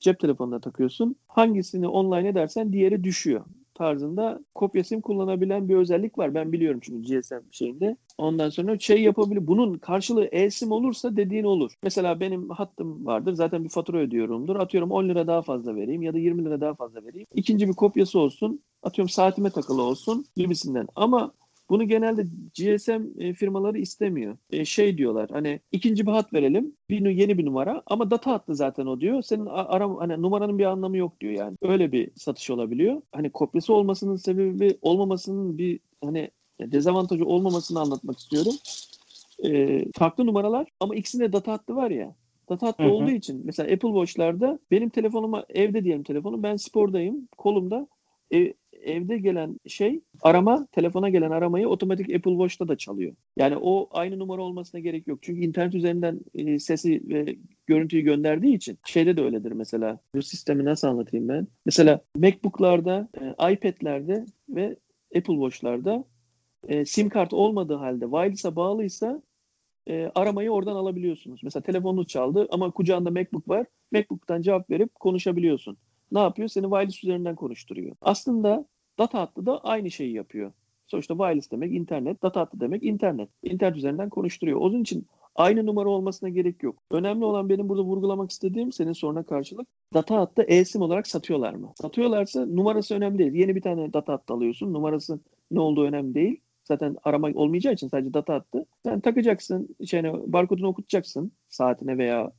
cep 0.00 0.18
telefonuna 0.18 0.60
takıyorsun. 0.60 1.16
Hangisini 1.28 1.88
online 1.88 2.28
edersen 2.28 2.72
diğeri 2.72 3.04
düşüyor 3.04 3.44
tarzında 3.74 4.40
kopya 4.54 4.84
sim 4.84 5.00
kullanabilen 5.00 5.68
bir 5.68 5.76
özellik 5.76 6.18
var. 6.18 6.34
Ben 6.34 6.52
biliyorum 6.52 6.80
çünkü 6.82 7.20
GSM 7.20 7.34
şeyinde. 7.50 7.96
Ondan 8.18 8.50
sonra 8.50 8.78
şey 8.78 9.02
yapabilir. 9.02 9.46
Bunun 9.46 9.78
karşılığı 9.78 10.28
e-sim 10.32 10.72
olursa 10.72 11.16
dediğin 11.16 11.44
olur. 11.44 11.72
Mesela 11.82 12.20
benim 12.20 12.50
hattım 12.50 13.06
vardır. 13.06 13.32
Zaten 13.32 13.64
bir 13.64 13.68
fatura 13.68 13.98
ödüyorumdur. 13.98 14.56
Atıyorum 14.56 14.90
10 14.90 15.08
lira 15.08 15.26
daha 15.26 15.42
fazla 15.42 15.76
vereyim 15.76 16.02
ya 16.02 16.14
da 16.14 16.18
20 16.18 16.44
lira 16.44 16.60
daha 16.60 16.74
fazla 16.74 17.04
vereyim. 17.04 17.26
İkinci 17.34 17.68
bir 17.68 17.74
kopyası 17.74 18.18
olsun. 18.18 18.60
Atıyorum 18.82 19.08
saatime 19.08 19.50
takılı 19.50 19.82
olsun 19.82 20.24
gibisinden. 20.36 20.88
Ama 20.96 21.32
bunu 21.70 21.88
genelde 21.88 22.22
GSM 22.56 23.22
e, 23.22 23.34
firmaları 23.34 23.78
istemiyor. 23.78 24.36
E, 24.50 24.64
şey 24.64 24.98
diyorlar 24.98 25.30
hani 25.32 25.60
ikinci 25.72 26.06
bir 26.06 26.12
hat 26.12 26.32
verelim. 26.32 26.76
Bir 26.88 27.10
yeni 27.10 27.38
bir 27.38 27.46
numara 27.46 27.82
ama 27.86 28.10
data 28.10 28.32
hattı 28.32 28.54
zaten 28.54 28.86
o 28.86 29.00
diyor. 29.00 29.22
Senin 29.22 29.46
aram 29.46 29.96
hani 29.96 30.22
numaranın 30.22 30.58
bir 30.58 30.64
anlamı 30.64 30.96
yok 30.96 31.20
diyor 31.20 31.32
yani. 31.32 31.56
Öyle 31.62 31.92
bir 31.92 32.10
satış 32.16 32.50
olabiliyor. 32.50 33.02
Hani 33.12 33.30
kopyası 33.30 33.74
olmasının 33.74 34.16
sebebi 34.16 34.78
olmamasının 34.82 35.58
bir 35.58 35.80
hani 36.04 36.30
dezavantajı 36.60 37.24
olmamasını 37.24 37.80
anlatmak 37.80 38.18
istiyorum. 38.18 38.54
E, 39.44 39.84
farklı 39.92 40.26
numaralar 40.26 40.68
ama 40.80 40.94
ikisinde 40.94 41.32
data 41.32 41.52
hattı 41.52 41.76
var 41.76 41.90
ya. 41.90 42.14
Data 42.48 42.66
hattı 42.66 42.82
Hı 42.82 42.88
hı. 42.88 42.92
olduğu 42.92 43.10
için 43.10 43.42
mesela 43.44 43.72
Apple 43.72 43.88
Watch'larda 43.88 44.58
benim 44.70 44.88
telefonuma 44.88 45.44
evde 45.48 45.84
diyelim 45.84 46.02
telefonu 46.02 46.42
ben 46.42 46.56
spordayım 46.56 47.28
kolumda 47.38 47.88
e, 48.34 48.54
evde 48.84 49.18
gelen 49.18 49.60
şey 49.66 50.00
arama, 50.22 50.66
telefona 50.72 51.08
gelen 51.08 51.30
aramayı 51.30 51.68
otomatik 51.68 52.14
Apple 52.14 52.30
Watch'ta 52.30 52.68
da 52.68 52.76
çalıyor. 52.76 53.12
Yani 53.36 53.56
o 53.56 53.88
aynı 53.92 54.18
numara 54.18 54.42
olmasına 54.42 54.80
gerek 54.80 55.06
yok. 55.06 55.18
Çünkü 55.22 55.40
internet 55.40 55.74
üzerinden 55.74 56.20
e, 56.34 56.58
sesi 56.58 57.02
ve 57.08 57.36
görüntüyü 57.66 58.02
gönderdiği 58.02 58.54
için 58.54 58.78
şeyde 58.86 59.16
de 59.16 59.22
öyledir 59.22 59.52
mesela. 59.52 59.98
Bu 60.14 60.22
sistemi 60.22 60.64
nasıl 60.64 60.88
anlatayım 60.88 61.28
ben? 61.28 61.46
Mesela 61.66 62.00
MacBook'larda, 62.16 63.08
e, 63.20 63.52
iPad'lerde 63.52 64.26
ve 64.48 64.76
Apple 65.16 65.34
Watch'larda 65.34 66.04
e, 66.68 66.84
sim 66.84 67.08
kart 67.08 67.32
olmadığı 67.32 67.74
halde 67.74 68.04
wireless'a 68.04 68.56
bağlıysa 68.56 69.22
e, 69.86 70.10
aramayı 70.14 70.50
oradan 70.50 70.76
alabiliyorsunuz. 70.76 71.40
Mesela 71.42 71.62
telefonunuz 71.62 72.06
çaldı 72.06 72.48
ama 72.50 72.70
kucağında 72.70 73.10
MacBook 73.10 73.48
var. 73.48 73.66
MacBook'tan 73.92 74.42
cevap 74.42 74.70
verip 74.70 74.94
konuşabiliyorsun. 74.94 75.76
Ne 76.12 76.18
yapıyor? 76.18 76.48
Seni 76.48 76.64
wireless 76.64 77.04
üzerinden 77.04 77.36
konuşturuyor. 77.36 77.96
Aslında 78.00 78.64
data 78.98 79.20
hattı 79.20 79.46
da 79.46 79.64
aynı 79.64 79.90
şeyi 79.90 80.12
yapıyor. 80.12 80.52
Sonuçta 80.86 81.14
wireless 81.14 81.50
demek 81.50 81.72
internet, 81.72 82.22
data 82.22 82.40
hattı 82.40 82.60
demek 82.60 82.82
internet. 82.82 83.28
İnternet 83.42 83.76
üzerinden 83.76 84.08
konuşturuyor. 84.08 84.60
Onun 84.60 84.82
için 84.82 85.06
aynı 85.34 85.66
numara 85.66 85.88
olmasına 85.88 86.28
gerek 86.28 86.62
yok. 86.62 86.82
Önemli 86.90 87.24
olan 87.24 87.48
benim 87.48 87.68
burada 87.68 87.82
vurgulamak 87.82 88.30
istediğim 88.30 88.72
senin 88.72 88.92
soruna 88.92 89.22
karşılık 89.22 89.68
data 89.94 90.16
hattı 90.16 90.42
eSIM 90.42 90.82
olarak 90.82 91.06
satıyorlar 91.06 91.54
mı? 91.54 91.72
Satıyorlarsa 91.82 92.46
numarası 92.46 92.94
önemli 92.94 93.18
değil. 93.18 93.32
Yeni 93.32 93.56
bir 93.56 93.62
tane 93.62 93.92
data 93.92 94.12
hattı 94.12 94.34
alıyorsun. 94.34 94.72
Numarası 94.72 95.20
ne 95.50 95.60
olduğu 95.60 95.84
önemli 95.84 96.14
değil. 96.14 96.40
Zaten 96.64 96.96
arama 97.04 97.28
olmayacağı 97.34 97.72
için 97.72 97.88
sadece 97.88 98.14
data 98.14 98.34
attı. 98.34 98.66
Sen 98.84 99.00
takacaksın, 99.00 99.76
şeyine, 99.86 100.12
barkodunu 100.32 100.68
okutacaksın 100.68 101.32
saatine 101.48 101.98
veya 101.98 102.32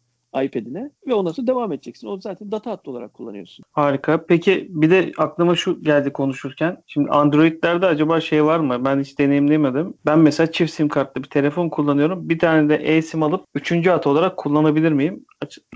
iPad'ine 0.44 0.92
ve 1.08 1.14
ondan 1.14 1.32
sonra 1.32 1.48
devam 1.48 1.72
edeceksin. 1.72 2.08
O 2.08 2.20
zaten 2.20 2.52
data 2.52 2.72
hattı 2.72 2.92
olarak 2.92 3.14
kullanıyorsun. 3.14 3.66
Harika. 3.72 4.26
Peki 4.26 4.68
bir 4.70 4.90
de 4.90 5.12
aklıma 5.18 5.56
şu 5.56 5.84
geldi 5.84 6.14
konuşurken. 6.14 6.84
Şimdi 6.88 7.10
Android'lerde 7.10 7.86
acaba 7.86 8.22
şey 8.22 8.46
var 8.46 8.60
mı? 8.60 8.86
Ben 8.86 9.00
hiç 9.00 9.20
deneyimlemedim. 9.20 9.94
Ben 10.06 10.20
mesela 10.20 10.52
çift 10.52 10.74
sim 10.74 10.90
kartlı 10.90 11.24
bir 11.24 11.30
telefon 11.30 11.70
kullanıyorum. 11.70 12.30
Bir 12.30 12.40
tane 12.40 12.70
de 12.70 12.76
eSIM 12.76 13.24
alıp 13.24 13.46
üçüncü 13.56 13.90
hat 13.90 14.08
olarak 14.08 14.38
kullanabilir 14.38 14.92
miyim? 14.92 15.26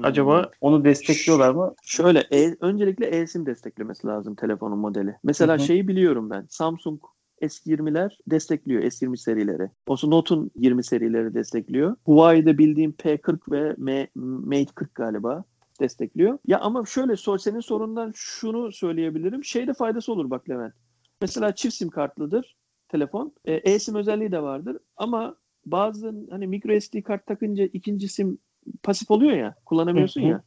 Acaba 0.04 0.52
onu 0.62 0.86
destekliyorlar 0.86 1.52
mı? 1.52 1.74
Şöyle 1.84 2.20
e, 2.20 2.56
öncelikle 2.60 3.06
eSIM 3.06 3.46
desteklemesi 3.46 4.08
lazım 4.08 4.36
telefonun 4.36 4.80
modeli. 4.80 5.15
Mesela 5.24 5.58
Hı 5.58 5.62
hı. 5.62 5.65
şeyi 5.65 5.88
biliyorum 5.88 6.30
ben. 6.30 6.46
Samsung 6.50 7.00
S20'ler 7.41 8.17
destekliyor 8.28 8.84
S20 8.84 9.17
serileri. 9.17 9.69
Olsun 9.88 10.12
Note'un 10.12 10.52
20 10.56 10.84
serileri 10.84 11.34
destekliyor. 11.34 11.95
Huawei'de 12.06 12.58
bildiğim 12.58 12.91
P40 12.91 13.52
ve 13.52 13.76
M- 13.78 14.10
Mate 14.15 14.74
40 14.76 14.95
galiba 14.95 15.43
destekliyor. 15.80 16.38
Ya 16.48 16.60
ama 16.60 16.86
şöyle 16.86 17.15
senin 17.38 17.60
sorundan 17.60 18.12
şunu 18.15 18.71
söyleyebilirim. 18.71 19.43
Şeyde 19.43 19.74
faydası 19.74 20.12
olur 20.13 20.30
bak 20.30 20.50
Levent. 20.50 20.74
Mesela 21.21 21.56
çift 21.56 21.76
sim 21.76 21.89
kartlıdır 21.89 22.56
telefon. 22.89 23.34
E, 23.45 23.54
eSIM 23.54 23.95
özelliği 23.95 24.32
de 24.32 24.41
vardır 24.43 24.78
ama 24.98 25.36
bazı 25.65 26.13
hani 26.30 26.48
micro 26.48 26.80
SD 26.80 27.02
kart 27.02 27.26
takınca 27.26 27.63
ikinci 27.63 28.08
sim 28.08 28.38
pasif 28.84 29.12
oluyor 29.12 29.34
ya 29.34 29.56
kullanamıyorsun 29.65 30.21
Hı 30.21 30.26
hı. 30.26 30.30
ya. 30.30 30.43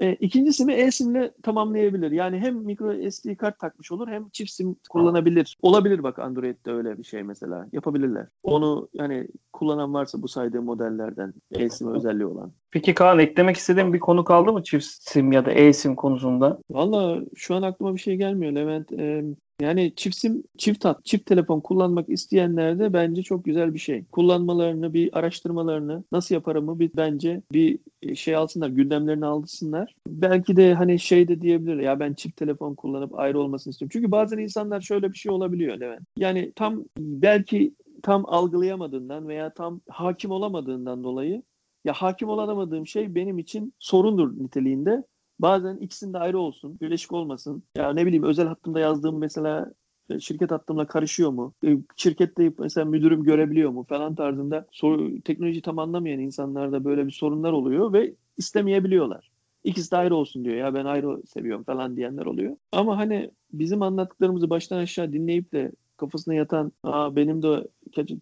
E, 0.00 0.12
ikinci 0.12 0.52
simi 0.52 0.72
e-simle 0.72 1.32
tamamlayabilir. 1.42 2.10
Yani 2.10 2.38
hem 2.38 2.56
micro 2.56 3.10
SD 3.10 3.34
kart 3.36 3.58
takmış 3.58 3.92
olur 3.92 4.08
hem 4.08 4.28
çift 4.28 4.50
sim 4.50 4.76
kullanabilir. 4.90 5.56
Olabilir 5.62 6.02
bak 6.02 6.18
Android'de 6.18 6.72
öyle 6.72 6.98
bir 6.98 7.04
şey 7.04 7.22
mesela. 7.22 7.66
Yapabilirler. 7.72 8.26
Onu 8.42 8.88
yani 8.94 9.28
kullanan 9.52 9.94
varsa 9.94 10.22
bu 10.22 10.28
saydığım 10.28 10.64
modellerden 10.64 11.34
e-sim 11.52 11.94
özelliği 11.94 12.26
olan. 12.26 12.52
Peki 12.70 12.94
Kaan 12.94 13.18
eklemek 13.18 13.56
istediğin 13.56 13.92
bir 13.92 14.00
konu 14.00 14.24
kaldı 14.24 14.52
mı 14.52 14.62
çift 14.62 14.84
sim 14.84 15.32
ya 15.32 15.46
da 15.46 15.52
eSIM 15.52 15.94
konusunda? 15.94 16.58
Valla 16.70 17.20
şu 17.34 17.54
an 17.54 17.62
aklıma 17.62 17.94
bir 17.94 18.00
şey 18.00 18.16
gelmiyor 18.16 18.52
Levent. 18.52 18.92
Ee, 18.92 19.24
yani 19.62 19.92
çift 19.96 20.16
sim, 20.16 20.42
çift 20.58 20.84
hat, 20.84 21.04
çift 21.04 21.26
telefon 21.26 21.60
kullanmak 21.60 22.08
isteyenler 22.08 22.78
de 22.78 22.92
bence 22.92 23.22
çok 23.22 23.44
güzel 23.44 23.74
bir 23.74 23.78
şey. 23.78 24.04
Kullanmalarını, 24.04 24.94
bir 24.94 25.18
araştırmalarını 25.18 26.04
nasıl 26.12 26.34
yaparımı 26.34 26.78
bir 26.78 26.90
bence 26.96 27.42
bir 27.52 27.78
şey 28.14 28.36
alsınlar, 28.36 28.68
gündemlerini 28.68 29.26
alsınlar. 29.26 29.94
Belki 30.08 30.56
de 30.56 30.74
hani 30.74 30.98
şey 30.98 31.28
de 31.28 31.40
diyebilir 31.40 31.76
ya 31.76 32.00
ben 32.00 32.14
çift 32.14 32.36
telefon 32.36 32.74
kullanıp 32.74 33.18
ayrı 33.18 33.40
olmasını 33.40 33.70
istiyorum. 33.70 33.90
Çünkü 33.92 34.10
bazen 34.10 34.38
insanlar 34.38 34.80
şöyle 34.80 35.12
bir 35.12 35.18
şey 35.18 35.32
olabiliyor 35.32 35.80
Levent. 35.80 36.02
Yani 36.16 36.52
tam 36.56 36.84
belki 36.98 37.74
tam 38.02 38.24
algılayamadığından 38.26 39.28
veya 39.28 39.54
tam 39.54 39.80
hakim 39.88 40.30
olamadığından 40.30 41.04
dolayı 41.04 41.42
ya 41.84 41.92
hakim 41.92 42.28
olamadığım 42.28 42.86
şey 42.86 43.14
benim 43.14 43.38
için 43.38 43.74
sorundur 43.78 44.38
niteliğinde. 44.38 45.04
Bazen 45.42 45.76
ikisinin 45.76 46.12
de 46.14 46.18
ayrı 46.18 46.38
olsun, 46.38 46.80
birleşik 46.80 47.12
olmasın. 47.12 47.62
Ya 47.76 47.92
ne 47.92 48.06
bileyim 48.06 48.22
özel 48.24 48.46
hattımda 48.48 48.80
yazdığım 48.80 49.18
mesela 49.18 49.72
e, 50.10 50.20
şirket 50.20 50.50
hattımla 50.50 50.86
karışıyor 50.86 51.30
mu? 51.30 51.54
E, 51.66 51.76
Şirkette 51.96 52.52
mesela 52.58 52.84
müdürüm 52.84 53.22
görebiliyor 53.24 53.70
mu 53.70 53.84
falan 53.88 54.14
tarzında 54.14 54.66
soru, 54.72 55.20
teknoloji 55.22 55.62
tam 55.62 55.78
anlamayan 55.78 56.20
insanlarda 56.20 56.84
böyle 56.84 57.06
bir 57.06 57.10
sorunlar 57.12 57.52
oluyor 57.52 57.92
ve 57.92 58.14
istemeyebiliyorlar. 58.36 59.30
İkisi 59.64 59.90
de 59.90 59.96
ayrı 59.96 60.14
olsun 60.16 60.44
diyor. 60.44 60.56
Ya 60.56 60.74
ben 60.74 60.84
ayrı 60.84 61.22
seviyorum 61.26 61.64
falan 61.64 61.96
diyenler 61.96 62.26
oluyor. 62.26 62.56
Ama 62.72 62.96
hani 62.98 63.30
bizim 63.52 63.82
anlattıklarımızı 63.82 64.50
baştan 64.50 64.78
aşağı 64.78 65.12
dinleyip 65.12 65.52
de 65.52 65.72
kafasına 65.96 66.34
yatan 66.34 66.72
Aa, 66.84 67.16
benim 67.16 67.42
de 67.42 67.68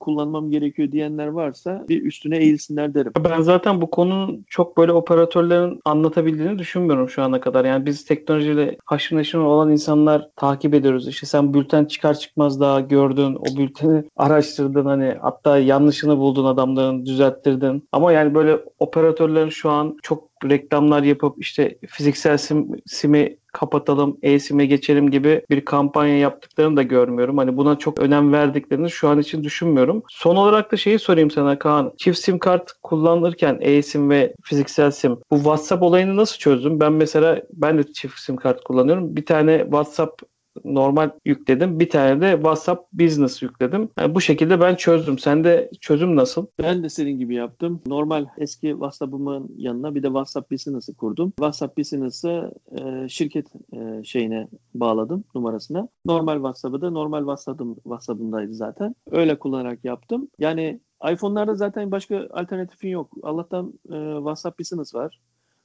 kullanmam 0.01 0.51
gerekiyor 0.51 0.93
diyenler 0.93 1.27
varsa 1.27 1.85
bir 1.89 2.03
üstüne 2.03 2.39
eğilsinler 2.39 2.95
derim. 2.95 3.13
Ben 3.25 3.41
zaten 3.41 3.81
bu 3.81 3.91
konunun 3.91 4.45
çok 4.49 4.77
böyle 4.77 4.93
operatörlerin 4.93 5.81
anlatabildiğini 5.85 6.59
düşünmüyorum 6.59 7.09
şu 7.09 7.23
ana 7.23 7.41
kadar. 7.41 7.65
Yani 7.65 7.87
biz 7.87 8.05
teknolojiyle 8.05 8.77
haşır 8.85 9.17
neşir 9.17 9.39
olan 9.39 9.71
insanlar 9.71 10.29
takip 10.37 10.75
ediyoruz. 10.75 11.09
İşte 11.09 11.27
sen 11.27 11.55
bülten 11.55 11.85
çıkar 11.85 12.15
çıkmaz 12.15 12.61
daha 12.61 12.81
gördün, 12.81 13.35
o 13.35 13.57
bülteni 13.59 14.05
araştırdın 14.17 14.85
hani 14.85 15.15
hatta 15.21 15.59
yanlışını 15.59 16.19
buldun 16.19 16.45
adamların 16.45 17.07
düzelttirdin. 17.07 17.89
Ama 17.93 18.13
yani 18.13 18.35
böyle 18.35 18.59
operatörlerin 18.79 19.49
şu 19.49 19.71
an 19.71 19.97
çok 20.03 20.30
reklamlar 20.45 21.03
yapıp 21.03 21.35
işte 21.39 21.79
fiziksel 21.89 22.39
sim, 22.39 22.69
simi 22.87 23.37
kapatalım, 23.53 24.19
e-sim'e 24.23 24.67
geçelim 24.67 25.11
gibi 25.11 25.43
bir 25.51 25.65
kampanya 25.65 26.19
yaptıklarını 26.19 26.77
da 26.77 26.83
görmüyorum. 26.83 27.39
Hani 27.39 27.57
buna 27.57 27.79
çok 27.79 27.99
önem 27.99 28.33
verdiklerini 28.33 28.91
şu 28.91 29.09
an 29.09 29.19
için 29.19 29.45
düşünmüyorum. 29.45 30.03
Son 30.09 30.37
olarak 30.37 30.73
da 30.73 30.77
şeyi 30.77 30.99
sorayım 30.99 31.31
sana 31.31 31.59
Kaan. 31.59 31.93
Çift 31.99 32.19
sim 32.19 32.39
kart 32.39 32.73
kullanırken 32.83 33.59
e-sim 33.61 34.11
ve 34.11 34.35
fiziksel 34.43 34.91
sim 34.91 35.17
bu 35.31 35.37
WhatsApp 35.37 35.83
olayını 35.83 36.17
nasıl 36.17 36.39
çözdün? 36.39 36.81
Ben 36.81 36.93
mesela 36.93 37.43
ben 37.53 37.79
de 37.79 37.93
çift 37.93 38.19
sim 38.19 38.37
kart 38.37 38.65
kullanıyorum. 38.65 39.17
Bir 39.17 39.27
tane 39.27 39.59
WhatsApp 39.59 40.23
normal 40.65 41.11
yükledim. 41.25 41.81
Bir 41.81 41.91
tane 41.91 42.21
de 42.21 42.33
WhatsApp 42.33 42.93
Business 42.93 43.43
yükledim. 43.43 43.89
Yani 43.99 44.15
bu 44.15 44.21
şekilde 44.21 44.61
ben 44.61 44.75
çözdüm. 44.75 45.19
Sende 45.19 45.71
çözüm 45.81 46.17
nasıl? 46.17 46.47
Ben 46.59 46.83
de 46.83 46.89
senin 46.89 47.19
gibi 47.19 47.35
yaptım. 47.35 47.81
Normal 47.87 48.27
eski 48.39 48.69
WhatsApp'ımın 48.71 49.55
yanına 49.57 49.95
bir 49.95 50.03
de 50.03 50.07
WhatsApp 50.07 50.51
Business'ı 50.51 50.95
kurdum. 50.95 51.31
WhatsApp 51.31 51.79
Business'ı 51.79 52.53
e, 52.79 53.09
şirket 53.09 53.47
e, 53.73 54.05
şeyine 54.05 54.49
bağladım 54.75 55.25
numarasına. 55.35 55.89
Normal 56.05 56.35
WhatsApp'ı 56.35 56.81
da 56.81 56.91
normal 56.91 57.21
WhatsApp'ım 57.21 57.75
WhatsApp'ımdaydı 57.75 58.55
zaten. 58.55 58.95
Öyle 59.11 59.39
kullanarak 59.39 59.85
yaptım. 59.85 60.29
Yani 60.39 60.81
iPhone'larda 61.13 61.55
zaten 61.55 61.91
başka 61.91 62.29
alternatifin 62.31 62.89
yok. 62.89 63.11
Allah'tan 63.23 63.73
e, 63.93 63.97
WhatsApp 64.17 64.59
Business 64.59 64.95
var. 64.95 65.21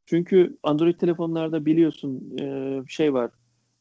Çünkü 0.05 0.57
Android 0.63 0.95
telefonlarda 0.95 1.65
biliyorsun 1.65 2.37
e, 2.39 2.79
şey 2.87 3.13
var 3.13 3.31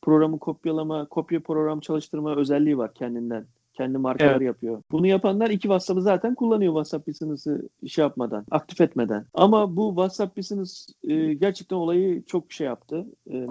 programı 0.05 0.39
kopyalama, 0.39 1.07
kopya 1.07 1.41
program 1.41 1.81
çalıştırma 1.81 2.37
özelliği 2.37 2.79
var 2.79 2.95
kendinden. 2.95 3.47
Kendi 3.75 3.99
markaları 3.99 4.33
Evet. 4.35 4.47
yapıyor. 4.47 4.83
Bunu 4.91 5.07
yapanlar 5.07 5.51
iki 5.51 5.63
WhatsApp'ı 5.63 6.03
zaten 6.03 6.35
kullanıyor 6.35 6.73
WhatsApp 6.73 7.09
Business'ı 7.09 7.69
şey 7.87 8.03
yapmadan, 8.03 8.45
aktif 8.51 8.81
etmeden. 8.81 9.27
Ama 9.35 9.77
bu 9.77 9.89
WhatsApp 9.89 10.37
Business 10.37 10.89
e, 11.03 11.35
gerçekten 11.35 11.77
olayı 11.77 12.23
çok 12.25 12.53
şey 12.53 12.67
yaptı. 12.67 13.07
E, 13.31 13.47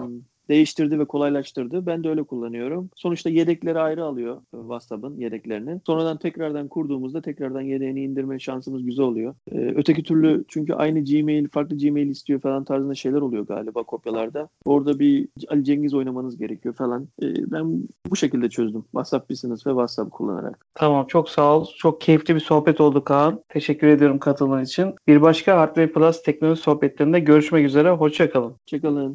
değiştirdi 0.48 0.98
ve 0.98 1.04
kolaylaştırdı. 1.04 1.86
Ben 1.86 2.04
de 2.04 2.08
öyle 2.08 2.22
kullanıyorum. 2.22 2.90
Sonuçta 2.96 3.30
yedekleri 3.30 3.78
ayrı 3.78 4.04
alıyor 4.04 4.40
WhatsApp'ın 4.50 5.16
yedeklerini. 5.16 5.80
Sonradan 5.86 6.16
tekrardan 6.16 6.68
kurduğumuzda 6.68 7.22
tekrardan 7.22 7.60
yedeğini 7.60 8.02
indirme 8.04 8.38
şansımız 8.38 8.84
güzel 8.84 9.04
oluyor. 9.04 9.34
E, 9.52 9.58
öteki 9.58 10.02
türlü 10.02 10.44
çünkü 10.48 10.74
aynı 10.74 11.04
Gmail, 11.04 11.48
farklı 11.48 11.78
Gmail 11.78 12.08
istiyor 12.08 12.40
falan 12.40 12.64
tarzında 12.64 12.94
şeyler 12.94 13.20
oluyor 13.20 13.46
galiba 13.46 13.82
kopyalarda. 13.82 14.48
Orada 14.64 14.98
bir 14.98 15.28
Ali 15.48 15.64
Cengiz 15.64 15.94
oynamanız 15.94 16.38
gerekiyor 16.38 16.74
falan. 16.74 17.08
E, 17.22 17.52
ben 17.52 17.82
bu 18.10 18.16
şekilde 18.16 18.48
çözdüm. 18.48 18.82
WhatsApp 18.82 19.30
Business 19.30 19.66
ve 19.66 19.70
WhatsApp 19.70 20.10
kullanarak. 20.10 20.66
Tamam 20.74 21.06
çok 21.06 21.28
sağ 21.28 21.56
ol. 21.56 21.66
Çok 21.76 22.00
keyifli 22.00 22.34
bir 22.34 22.40
sohbet 22.40 22.80
oldu 22.80 23.04
Kaan. 23.04 23.40
Teşekkür 23.48 23.86
ediyorum 23.86 24.18
katıldığın 24.18 24.64
için. 24.64 24.94
Bir 25.06 25.22
başka 25.22 25.58
Hardware 25.58 25.92
Plus 25.92 26.22
teknoloji 26.22 26.62
sohbetlerinde 26.62 27.20
görüşmek 27.20 27.66
üzere. 27.66 27.90
Hoşçakalın. 27.90 28.54
Hoşçakalın. 28.62 29.12